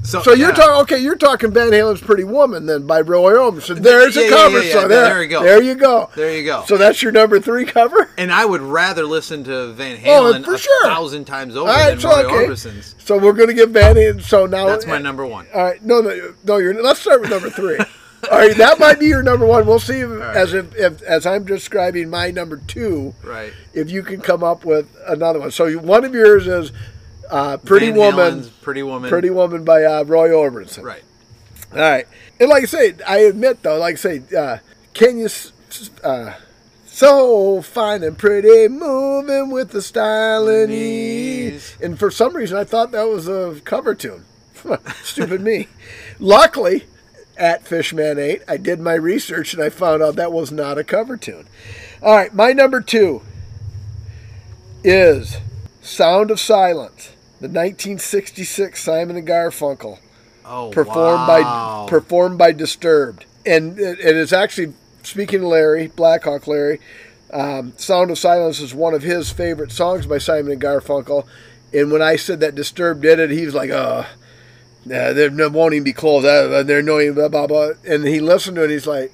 [0.03, 0.53] You- So you're yeah.
[0.55, 0.97] talking okay?
[1.03, 3.77] You're talking Van Halen's "Pretty Woman" then by Roy Orbison.
[3.81, 4.87] There's Yeah, a cover yeah, song.
[4.89, 5.43] There There, you go.
[5.43, 6.09] There you go.
[6.15, 6.63] There you go.
[6.67, 8.09] So that's your number three cover.
[8.17, 10.83] and I would rather listen to Van Oh, Halen for a sure.
[10.85, 12.35] thousand times over right, than so Roy okay.
[12.43, 12.95] Orbison's.
[12.99, 14.21] So we're going to give Van Halen.
[14.21, 15.47] So now That's my number one.
[15.53, 16.57] All right, no, no, no.
[16.57, 16.81] You're.
[16.81, 17.77] Let's start with number three.
[18.31, 19.65] All right, that might be your number one.
[19.65, 20.35] We'll see if, right.
[20.37, 23.51] as if, if as I'm describing my number two, Right.
[23.73, 25.51] if you can come up with another one.
[25.51, 26.71] So one of yours is
[27.29, 29.09] uh, "Pretty Van Woman," Halen's Pretty Woman.
[29.09, 30.83] "Pretty Woman" by uh, Roy Orbison.
[30.83, 31.03] Right.
[31.71, 32.07] All right,
[32.39, 34.57] and like I say, I admit though, like I say, uh,
[34.93, 35.29] can you?
[36.03, 36.33] Uh,
[36.85, 41.53] so fine and pretty, moving with the style and ease.
[41.53, 41.77] Ease.
[41.81, 44.25] And for some reason, I thought that was a cover tune.
[45.03, 45.67] Stupid me.
[46.19, 46.83] Luckily,
[47.35, 50.83] at Fishman 8, I did my research and I found out that was not a
[50.83, 51.47] cover tune.
[52.01, 53.23] All right, my number two
[54.83, 55.37] is
[55.81, 57.12] Sound of Silence,
[57.43, 59.99] the 1966 Simon and Garfunkel,
[60.45, 61.85] Oh, performed wow.
[61.85, 64.73] by performed by Disturbed, and it, it is actually
[65.03, 66.79] speaking of Larry Blackhawk Larry.
[67.31, 71.25] Um, Sound of Silence is one of his favorite songs by Simon and Garfunkel,
[71.73, 74.05] and when I said that Disturbed did it, he was like, "Uh,
[74.85, 76.23] yeah, they won't even be close.
[76.23, 77.71] Uh, they're annoying." Blah blah blah.
[77.85, 78.65] And he listened to it.
[78.65, 79.11] and He's like,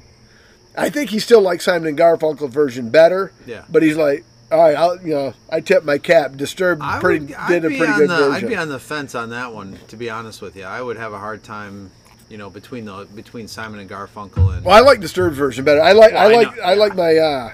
[0.76, 3.64] "I think he still likes Simon and Garfunkel version better." Yeah.
[3.70, 6.36] But he's like, "All right, I'll, you know, I tip my cap.
[6.36, 8.80] Disturbed I pretty would, I'd did a pretty good the, version." I'd be on the
[8.80, 9.78] fence on that one.
[9.90, 11.92] To be honest with you, I would have a hard time,
[12.30, 15.82] you know, between the between Simon and Garfunkel and Well, I like Disturbed version better.
[15.82, 17.54] I like Well, I I like know, I, like my uh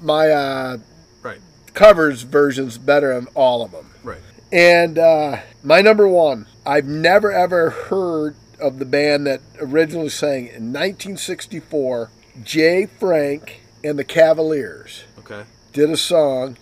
[0.00, 0.76] my uh
[1.22, 1.40] right,
[1.74, 3.90] covers versions better of all of them.
[4.04, 4.20] right.
[4.52, 10.46] And uh my number one, I've never ever heard of the band that originally sang
[10.46, 12.10] in 1964.
[12.42, 15.42] Jay Frank and the Cavaliers Okay,
[15.78, 16.56] did a song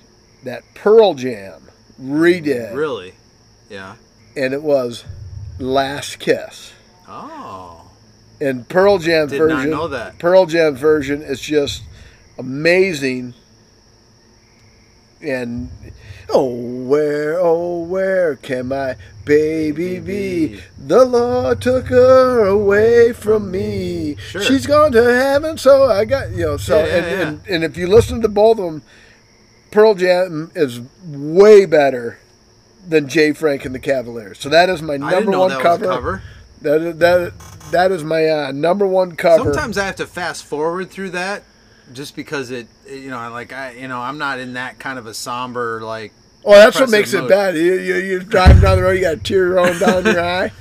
[0.45, 1.63] that Pearl Jam
[2.01, 3.15] redid, really,
[3.71, 3.97] yeah.
[4.37, 5.05] and it was
[5.59, 6.73] "Last Kiss."
[7.09, 7.91] Oh,
[8.41, 10.19] And Pearl Jam Did not version, know that.
[10.19, 11.83] Pearl Jam version is just
[12.39, 13.33] amazing.
[15.23, 15.71] And
[16.29, 16.53] oh,
[16.87, 20.61] where, oh, where can my baby be?
[20.79, 24.17] The Lord took her away from me.
[24.17, 24.43] Sure.
[24.43, 26.57] She's gone to heaven, so I got you know.
[26.59, 27.29] So Yeah, yeah, and, yeah.
[27.29, 28.83] and and if you listen to both of them,
[29.77, 32.19] Pearl Jam is way better
[32.89, 34.39] than Jay Frank and the Cavaliers.
[34.39, 35.85] So that is my number one that cover.
[35.85, 36.23] cover.
[36.63, 37.33] That is, that
[37.73, 39.53] that is my uh, number one cover.
[39.53, 41.43] Sometimes I have to fast forward through that,
[41.93, 45.07] just because it, you know, like I, you know, I'm not in that kind of
[45.07, 46.15] a somber like.
[46.47, 47.55] oh, that's what makes it bad.
[47.55, 50.53] You, you you're driving down the road, you got a tear rolling down your eye.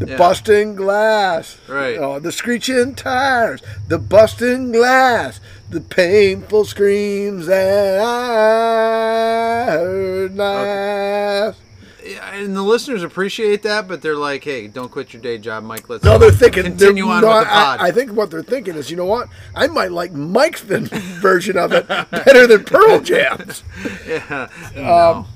[0.00, 0.16] The Yeah.
[0.16, 1.96] busting glass, Right.
[1.96, 5.38] Oh, the screeching tires, the busting glass,
[5.74, 11.58] the painful screams that I heard last.
[12.06, 15.64] Yeah, and the listeners appreciate that, but they're like, "Hey, don't quit your day job,
[15.64, 15.88] Mike.
[15.88, 16.62] Let's No, they're thinking.
[16.62, 18.96] continue they're- on no, with the pod." I, I think what they're thinking is, you
[18.96, 19.28] know what?
[19.54, 23.64] I might like Mike's version of it better than Pearl Jam's.
[24.06, 25.26] yeah, Um, no.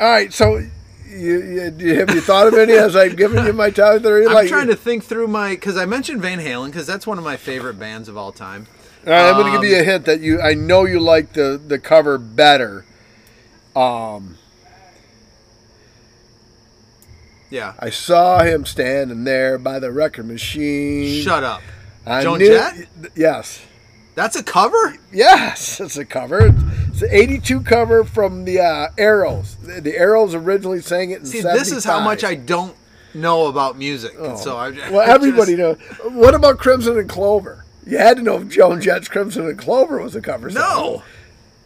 [0.00, 0.56] All right, so
[1.08, 4.26] you, you, you- have you thought of any as I've given you my top three?
[4.26, 7.18] I'm Like, trying to think through my because I mentioned Van Halen because that's one
[7.18, 8.66] of my favorite bands of all time.
[9.06, 10.40] Right, I'm going to give you a um, hint that you.
[10.40, 12.84] I know you like the the cover better.
[13.76, 14.36] Um,
[17.48, 21.22] Yeah, I saw him standing there by the record machine.
[21.22, 21.62] shut up.
[22.04, 22.88] I Joan knew- Jett?
[23.14, 23.64] Yes,
[24.16, 24.96] That's a cover.
[25.12, 26.52] yes, it's a cover.
[26.88, 29.54] It's an '82 cover from the uh, Arrows.
[29.56, 32.74] The, the Arrows originally sang it in See, this is how much I don't
[33.14, 34.14] know about music.
[34.18, 34.36] Oh.
[34.36, 36.12] So I Well, I everybody just- knows.
[36.14, 37.64] What about Crimson and Clover?
[37.86, 40.60] You had to know if Joan Jett's Crimson and Clover was a cover song.
[40.60, 41.02] No,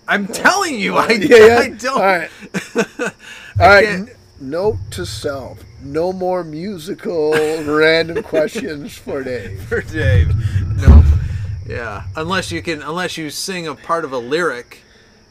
[0.07, 1.59] I'm telling you, I, Yeah, yeah.
[1.59, 1.97] I don't.
[1.97, 2.31] All right.
[3.59, 4.17] All right.
[4.39, 7.33] Note to self: no more musical
[7.65, 9.63] random questions for Dave.
[9.63, 10.35] for Dave.
[10.77, 11.05] Nope.
[11.67, 14.83] Yeah, unless you can, unless you sing a part of a lyric,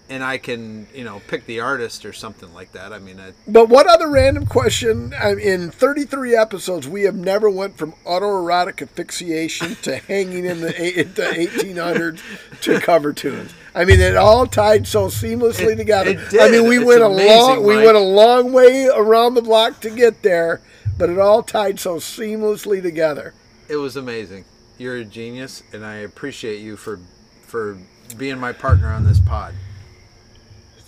[0.10, 2.92] and I can, you know, pick the artist or something like that.
[2.92, 5.14] I mean, I, But what other random question?
[5.14, 10.70] I in 33 episodes, we have never went from autoerotic asphyxiation to hanging in the,
[10.72, 12.22] the 1800s
[12.62, 13.54] to cover tunes.
[13.76, 16.12] I mean, it all tied so seamlessly It- together.
[16.12, 16.42] it did.
[16.42, 19.42] I mean, we It's went a amazing, long, we went a long way around the
[19.42, 20.60] block to get there,
[20.98, 23.34] but it all tied so seamlessly together.
[23.68, 24.46] it was amazing.
[24.80, 27.00] You're a genius, and I appreciate you for
[27.46, 27.78] for
[28.18, 29.54] being my partner on this pod.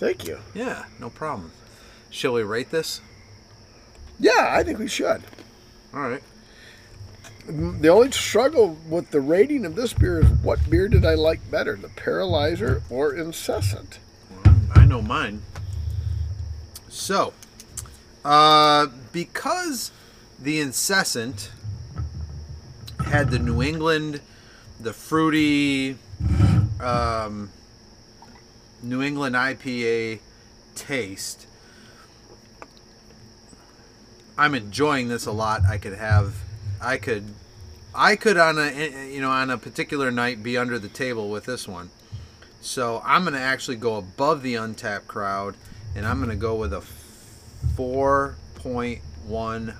[0.02, 0.40] Thank you.
[0.52, 1.52] Yeah, no problem.
[2.10, 3.00] Shall we rate this?
[4.18, 5.22] Yeah, I think we should.
[5.94, 6.22] All right.
[7.46, 11.48] The only struggle with the rating of this beer is what beer did I like
[11.52, 14.00] better, the Paralyzer or Incessant?
[14.74, 15.42] I know mine.
[16.88, 17.32] So,
[18.24, 19.92] uh, because
[20.36, 21.52] the incessant
[23.06, 24.20] had the New England,
[24.80, 25.96] the fruity,
[26.80, 27.50] um,
[28.82, 30.20] New England IPA
[30.74, 31.46] taste,
[34.36, 35.62] I'm enjoying this a lot.
[35.68, 36.34] I could have,
[36.80, 37.24] I could,
[37.94, 40.88] I could on a, eh, eh, you know, on a particular night be under the
[40.88, 41.90] table with this one.
[42.60, 45.56] So I'm going to actually go above the Untappd crowd,
[45.94, 46.82] and I'm going to go with a
[47.76, 49.72] 4.15.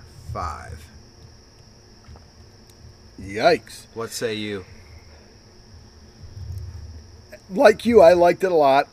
[3.20, 3.86] Yikes.
[3.94, 4.64] What say you?
[7.52, 8.88] Like you, I liked it a lot.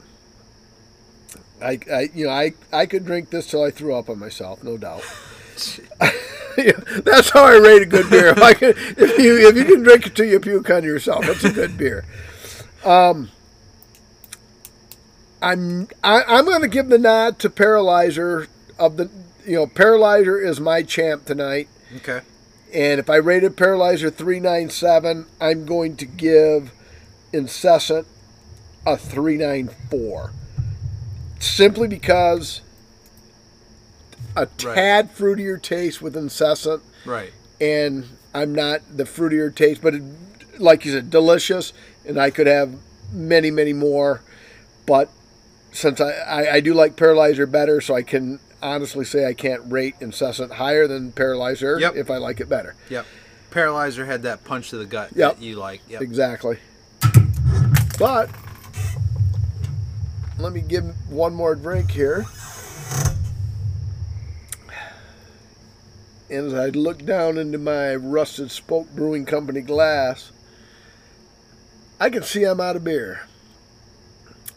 [1.62, 4.64] I, I you know, I, I could drink this till I threw up on myself,
[4.64, 5.04] no doubt.
[7.04, 8.28] That's how I rate a good beer.
[8.28, 11.28] If, I can, if you if you can drink it till you puke on yourself,
[11.28, 12.06] it's a good beer.
[12.84, 13.30] Um,
[15.42, 18.48] I'm I, I'm going to give the nod to Paralyzer
[18.78, 19.10] of the
[19.46, 21.70] you know Paralyzer is my champ tonight.
[21.98, 22.22] Okay.
[22.74, 26.72] And if I rated Paralyzer 397, I'm going to give
[27.34, 28.06] Incessant
[28.86, 30.32] a 394.
[31.40, 32.62] Simply because
[34.36, 37.32] a tad fruitier taste with Incessant, Right.
[37.62, 40.04] and I'm not the fruitier taste, but it,
[40.60, 41.74] like you said, delicious,
[42.06, 42.76] and I could have
[43.14, 44.22] many, many more.
[44.86, 45.10] But
[45.72, 49.62] since I, I, I do like Paralyzer better, so I can honestly say I can't
[49.72, 51.96] rate Incessant higher than Paralyzer Yep.
[51.96, 52.76] if I like it better.
[52.90, 53.06] Yep.
[53.52, 55.38] Paralyzer had that punch to the gut Yep.
[55.38, 55.82] that you like.
[55.90, 56.02] Yep.
[56.02, 56.58] Exactly.
[57.98, 58.30] But
[60.40, 62.26] let me give one more drink here.
[66.30, 70.32] And as I look down into my rusted spoke brewing company glass,
[72.00, 73.28] I can see I'm out of beer.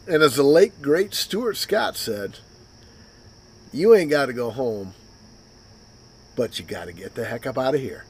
[0.07, 2.39] And as the late great Stuart Scott said,
[3.71, 4.93] you ain't got to go home,
[6.35, 8.05] but you got to get the heck up out of here.